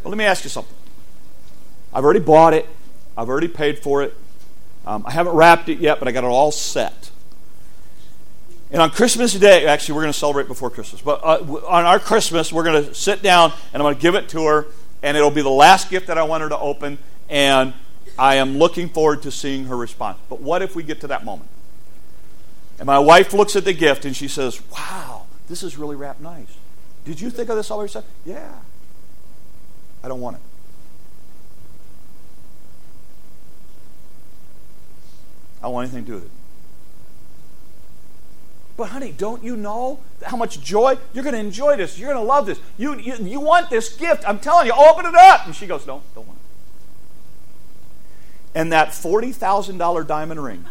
But 0.03 0.09
let 0.09 0.17
me 0.17 0.25
ask 0.25 0.43
you 0.43 0.49
something. 0.49 0.75
I've 1.93 2.03
already 2.03 2.19
bought 2.19 2.53
it, 2.53 2.67
I've 3.15 3.29
already 3.29 3.47
paid 3.47 3.79
for 3.79 4.03
it. 4.03 4.13
Um, 4.85 5.03
I 5.05 5.11
haven't 5.11 5.33
wrapped 5.33 5.69
it 5.69 5.79
yet, 5.79 5.99
but 5.99 6.07
I 6.07 6.11
got 6.11 6.23
it 6.23 6.27
all 6.27 6.51
set. 6.51 7.06
And 8.71 8.81
on 8.81 8.89
Christmas 8.91 9.33
Day, 9.33 9.65
actually, 9.65 9.95
we're 9.95 10.01
going 10.01 10.13
to 10.13 10.19
celebrate 10.19 10.47
before 10.47 10.69
Christmas, 10.69 11.01
but 11.01 11.21
uh, 11.23 11.37
on 11.67 11.85
our 11.85 11.99
Christmas, 11.99 12.51
we're 12.51 12.63
going 12.63 12.83
to 12.83 12.93
sit 12.93 13.21
down 13.21 13.53
and 13.71 13.81
I'm 13.81 13.85
going 13.85 13.95
to 13.95 14.01
give 14.01 14.15
it 14.15 14.27
to 14.29 14.45
her, 14.45 14.65
and 15.01 15.15
it'll 15.15 15.31
be 15.31 15.41
the 15.41 15.49
last 15.49 15.89
gift 15.89 16.07
that 16.07 16.17
I 16.17 16.23
want 16.23 16.43
her 16.43 16.49
to 16.49 16.59
open, 16.59 16.97
and 17.29 17.73
I 18.19 18.35
am 18.35 18.57
looking 18.57 18.89
forward 18.89 19.21
to 19.21 19.31
seeing 19.31 19.65
her 19.65 19.77
response. 19.77 20.17
But 20.27 20.41
what 20.41 20.61
if 20.61 20.75
we 20.75 20.83
get 20.83 21.01
to 21.01 21.07
that 21.07 21.23
moment? 21.23 21.49
And 22.79 22.85
my 22.85 22.99
wife 22.99 23.33
looks 23.33 23.55
at 23.55 23.63
the 23.65 23.73
gift 23.73 24.05
and 24.05 24.15
she 24.15 24.27
says, 24.27 24.61
Wow, 24.71 25.25
this 25.47 25.63
is 25.63 25.77
really 25.77 25.95
wrapped 25.95 26.21
nice. 26.21 26.57
Did 27.05 27.21
you 27.21 27.29
think 27.29 27.49
of 27.49 27.55
this 27.55 27.71
all 27.71 27.81
yourself? 27.81 28.05
Yeah. 28.25 28.53
I 30.03 30.07
don't 30.07 30.21
want 30.21 30.37
it. 30.37 30.41
I 35.59 35.63
don't 35.63 35.73
want 35.73 35.87
anything 35.87 36.05
to 36.05 36.11
do 36.11 36.15
with 36.15 36.25
it. 36.25 36.36
But 38.77 38.89
honey, 38.89 39.11
don't 39.11 39.43
you 39.43 39.57
know 39.57 39.99
how 40.23 40.37
much 40.37 40.61
joy? 40.61 40.97
You're 41.11 41.23
going 41.23 41.33
to 41.33 41.39
enjoy 41.39 41.77
this. 41.77 41.97
You're 41.97 42.13
going 42.13 42.23
to 42.23 42.27
love 42.27 42.45
this. 42.45 42.59
You, 42.77 42.97
you, 42.99 43.15
you 43.15 43.39
want 43.39 43.71
this 43.71 43.95
gift. 43.95 44.23
I'm 44.27 44.37
telling 44.39 44.67
you, 44.67 44.73
open 44.73 45.07
it 45.07 45.15
up. 45.15 45.47
And 45.47 45.55
she 45.55 45.65
goes, 45.65 45.87
no, 45.87 46.03
don't 46.13 46.27
want 46.27 46.37
it. 46.39 46.45
And 48.59 48.71
that 48.71 48.89
$40,000 48.89 50.07
diamond 50.07 50.43
ring 50.43 50.63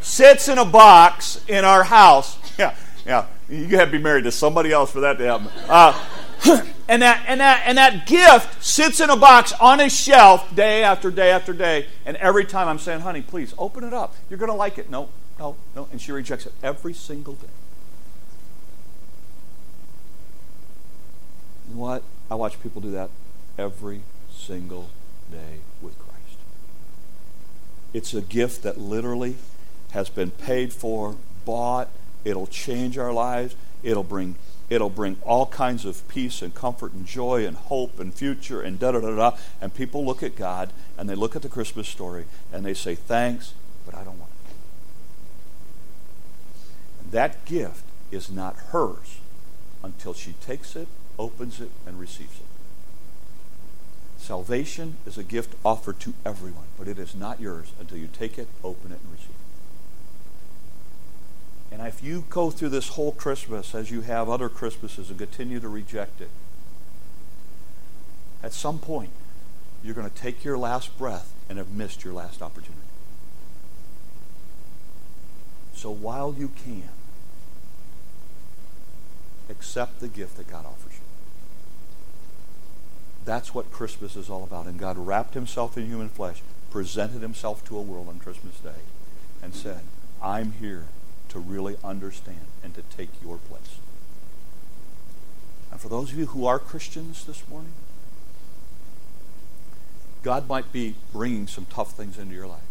sits 0.00 0.48
in 0.48 0.58
a 0.58 0.64
box 0.64 1.42
in 1.48 1.64
our 1.64 1.84
house. 1.84 2.38
Yeah, 2.56 2.76
yeah. 3.04 3.26
You 3.48 3.76
have 3.78 3.88
to 3.88 3.98
be 3.98 4.02
married 4.02 4.22
to 4.24 4.30
somebody 4.30 4.70
else 4.70 4.92
for 4.92 5.00
that 5.00 5.18
to 5.18 5.24
happen. 5.24 5.48
Uh, 5.68 5.92
and 6.88 7.02
that 7.02 7.24
and 7.26 7.40
that 7.40 7.62
and 7.64 7.78
that 7.78 8.06
gift 8.06 8.62
sits 8.62 9.00
in 9.00 9.08
a 9.10 9.16
box 9.16 9.52
on 9.54 9.80
a 9.80 9.88
shelf 9.88 10.54
day 10.54 10.82
after 10.82 11.10
day 11.10 11.30
after 11.30 11.52
day. 11.52 11.86
And 12.04 12.16
every 12.18 12.44
time 12.44 12.68
I'm 12.68 12.78
saying, 12.78 13.00
honey, 13.00 13.22
please 13.22 13.54
open 13.56 13.84
it 13.84 13.94
up. 13.94 14.14
You're 14.28 14.38
gonna 14.38 14.54
like 14.54 14.78
it. 14.78 14.90
No, 14.90 15.08
no, 15.38 15.56
no. 15.74 15.88
And 15.90 16.00
she 16.00 16.12
rejects 16.12 16.46
it 16.46 16.52
every 16.62 16.92
single 16.92 17.34
day. 17.34 17.48
You 21.68 21.74
know 21.74 21.80
what? 21.80 22.02
I 22.30 22.34
watch 22.34 22.60
people 22.62 22.80
do 22.80 22.90
that 22.90 23.10
every 23.56 24.02
single 24.32 24.90
day 25.30 25.60
with 25.80 25.98
Christ. 25.98 26.38
It's 27.92 28.12
a 28.12 28.20
gift 28.20 28.62
that 28.64 28.78
literally 28.78 29.36
has 29.92 30.10
been 30.10 30.30
paid 30.30 30.72
for, 30.72 31.16
bought. 31.44 31.88
It'll 32.24 32.46
change 32.46 32.98
our 32.98 33.12
lives. 33.12 33.54
It'll 33.82 34.02
bring 34.02 34.34
It'll 34.70 34.90
bring 34.90 35.16
all 35.22 35.46
kinds 35.46 35.84
of 35.84 36.06
peace 36.08 36.40
and 36.40 36.54
comfort 36.54 36.92
and 36.92 37.06
joy 37.06 37.46
and 37.46 37.56
hope 37.56 38.00
and 38.00 38.14
future 38.14 38.62
and 38.62 38.78
da 38.78 38.92
da 38.92 39.00
da 39.00 39.14
da. 39.14 39.36
And 39.60 39.74
people 39.74 40.04
look 40.04 40.22
at 40.22 40.36
God 40.36 40.72
and 40.96 41.08
they 41.08 41.14
look 41.14 41.36
at 41.36 41.42
the 41.42 41.48
Christmas 41.48 41.88
story 41.88 42.24
and 42.52 42.64
they 42.64 42.74
say, 42.74 42.94
Thanks, 42.94 43.52
but 43.84 43.94
I 43.94 44.04
don't 44.04 44.18
want 44.18 44.30
it. 44.30 44.54
And 47.02 47.12
that 47.12 47.44
gift 47.44 47.84
is 48.10 48.30
not 48.30 48.56
hers 48.70 49.18
until 49.82 50.14
she 50.14 50.32
takes 50.40 50.74
it, 50.74 50.88
opens 51.18 51.60
it, 51.60 51.70
and 51.86 52.00
receives 52.00 52.38
it. 52.38 52.46
Salvation 54.16 54.96
is 55.04 55.18
a 55.18 55.22
gift 55.22 55.54
offered 55.64 56.00
to 56.00 56.14
everyone, 56.24 56.64
but 56.78 56.88
it 56.88 56.98
is 56.98 57.14
not 57.14 57.40
yours 57.40 57.72
until 57.78 57.98
you 57.98 58.06
take 58.06 58.38
it, 58.38 58.48
open 58.62 58.90
it, 58.90 59.00
and 59.02 59.12
receive 59.12 59.28
it. 59.28 59.43
And 61.74 61.84
if 61.88 62.04
you 62.04 62.24
go 62.30 62.52
through 62.52 62.68
this 62.68 62.90
whole 62.90 63.10
Christmas 63.10 63.74
as 63.74 63.90
you 63.90 64.02
have 64.02 64.28
other 64.28 64.48
Christmases 64.48 65.10
and 65.10 65.18
continue 65.18 65.58
to 65.58 65.68
reject 65.68 66.20
it, 66.20 66.30
at 68.44 68.52
some 68.52 68.78
point, 68.78 69.10
you're 69.82 69.94
going 69.94 70.08
to 70.08 70.16
take 70.16 70.44
your 70.44 70.56
last 70.56 70.96
breath 70.96 71.32
and 71.48 71.58
have 71.58 71.72
missed 71.72 72.04
your 72.04 72.14
last 72.14 72.42
opportunity. 72.42 72.86
So 75.74 75.90
while 75.90 76.32
you 76.38 76.52
can, 76.64 76.90
accept 79.50 79.98
the 79.98 80.08
gift 80.08 80.36
that 80.36 80.48
God 80.48 80.64
offers 80.64 80.92
you. 80.92 81.04
That's 83.24 83.52
what 83.52 83.72
Christmas 83.72 84.14
is 84.14 84.30
all 84.30 84.44
about. 84.44 84.66
And 84.66 84.78
God 84.78 84.96
wrapped 84.96 85.34
himself 85.34 85.76
in 85.76 85.86
human 85.86 86.08
flesh, 86.08 86.40
presented 86.70 87.20
himself 87.20 87.64
to 87.66 87.76
a 87.76 87.82
world 87.82 88.08
on 88.08 88.20
Christmas 88.20 88.58
Day, 88.60 88.80
and 89.42 89.52
said, 89.52 89.80
I'm 90.22 90.52
here 90.52 90.86
to 91.34 91.40
really 91.40 91.76
understand 91.84 92.46
and 92.62 92.74
to 92.76 92.82
take 92.96 93.10
your 93.22 93.36
place. 93.36 93.78
And 95.70 95.80
for 95.80 95.88
those 95.88 96.12
of 96.12 96.18
you 96.18 96.26
who 96.26 96.46
are 96.46 96.60
Christians 96.60 97.24
this 97.24 97.42
morning, 97.48 97.72
God 100.22 100.48
might 100.48 100.72
be 100.72 100.94
bringing 101.12 101.48
some 101.48 101.66
tough 101.66 101.90
things 101.92 102.18
into 102.18 102.34
your 102.34 102.46
life. 102.46 102.62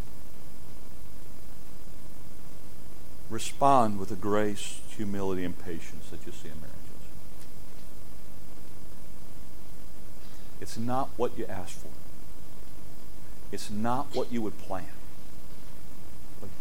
Respond 3.30 4.00
with 4.00 4.10
the 4.10 4.16
grace, 4.16 4.80
humility, 4.96 5.44
and 5.44 5.60
patience 5.60 6.10
that 6.10 6.26
you 6.26 6.32
see 6.32 6.48
in 6.48 6.56
marriages. 6.56 6.80
It's 10.62 10.78
not 10.78 11.10
what 11.18 11.38
you 11.38 11.46
ask 11.48 11.78
for. 11.78 11.90
It's 13.52 13.70
not 13.70 14.08
what 14.16 14.32
you 14.32 14.42
would 14.42 14.58
plan. 14.58 14.88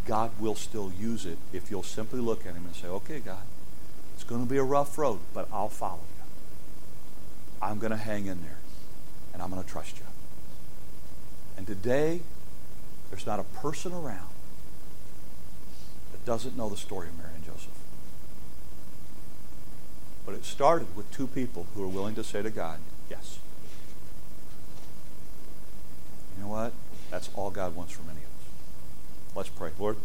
God 0.07 0.31
will 0.41 0.55
still 0.55 0.93
use 0.99 1.25
it 1.27 1.39
if 1.53 1.71
you'll 1.71 1.83
simply 1.83 2.21
look 2.21 2.47
at 2.47 2.55
Him 2.55 2.65
and 2.67 2.75
say, 2.75 2.89
okay, 2.89 3.21
God, 3.21 3.45
it's 4.15 4.25
going 4.25 4.45
to 4.45 4.51
be 4.51 4.57
a 4.57 4.65
rough 4.65 4.99
road, 4.99 5.21
but 5.33 5.49
I'll 5.53 5.69
follow 5.69 6.01
you. 6.19 6.25
I'm 7.61 7.79
going 7.79 7.93
to 7.93 7.97
hang 7.97 8.27
in 8.27 8.43
there, 8.43 8.59
and 9.33 9.41
I'm 9.41 9.51
going 9.51 9.63
to 9.63 9.69
trust 9.69 9.99
you. 9.99 10.05
And 11.57 11.67
today, 11.67 12.21
there's 13.11 13.27
not 13.27 13.39
a 13.39 13.45
person 13.45 13.93
around 13.93 14.31
that 16.11 16.25
doesn't 16.25 16.57
know 16.57 16.69
the 16.69 16.77
story 16.77 17.09
of 17.09 17.17
Mary 17.17 17.31
and 17.35 17.45
Joseph. 17.45 17.69
But 20.25 20.35
it 20.35 20.45
started 20.45 20.97
with 20.97 21.11
two 21.13 21.27
people 21.27 21.67
who 21.75 21.85
are 21.85 21.89
willing 21.89 22.15
to 22.15 22.25
say 22.25 22.43
to 22.43 22.51
God, 22.51 22.79
yes. 23.11 23.39
You 26.37 26.45
know 26.45 26.49
what? 26.49 26.73
That's 27.11 27.29
all 27.35 27.51
God 27.51 27.77
wants 27.77 27.93
from 27.93 28.07
any 28.09 28.19
of 28.19 28.25
us. 28.25 28.32
Let's 29.35 29.49
pray. 29.49 29.71
Lord. 29.79 29.97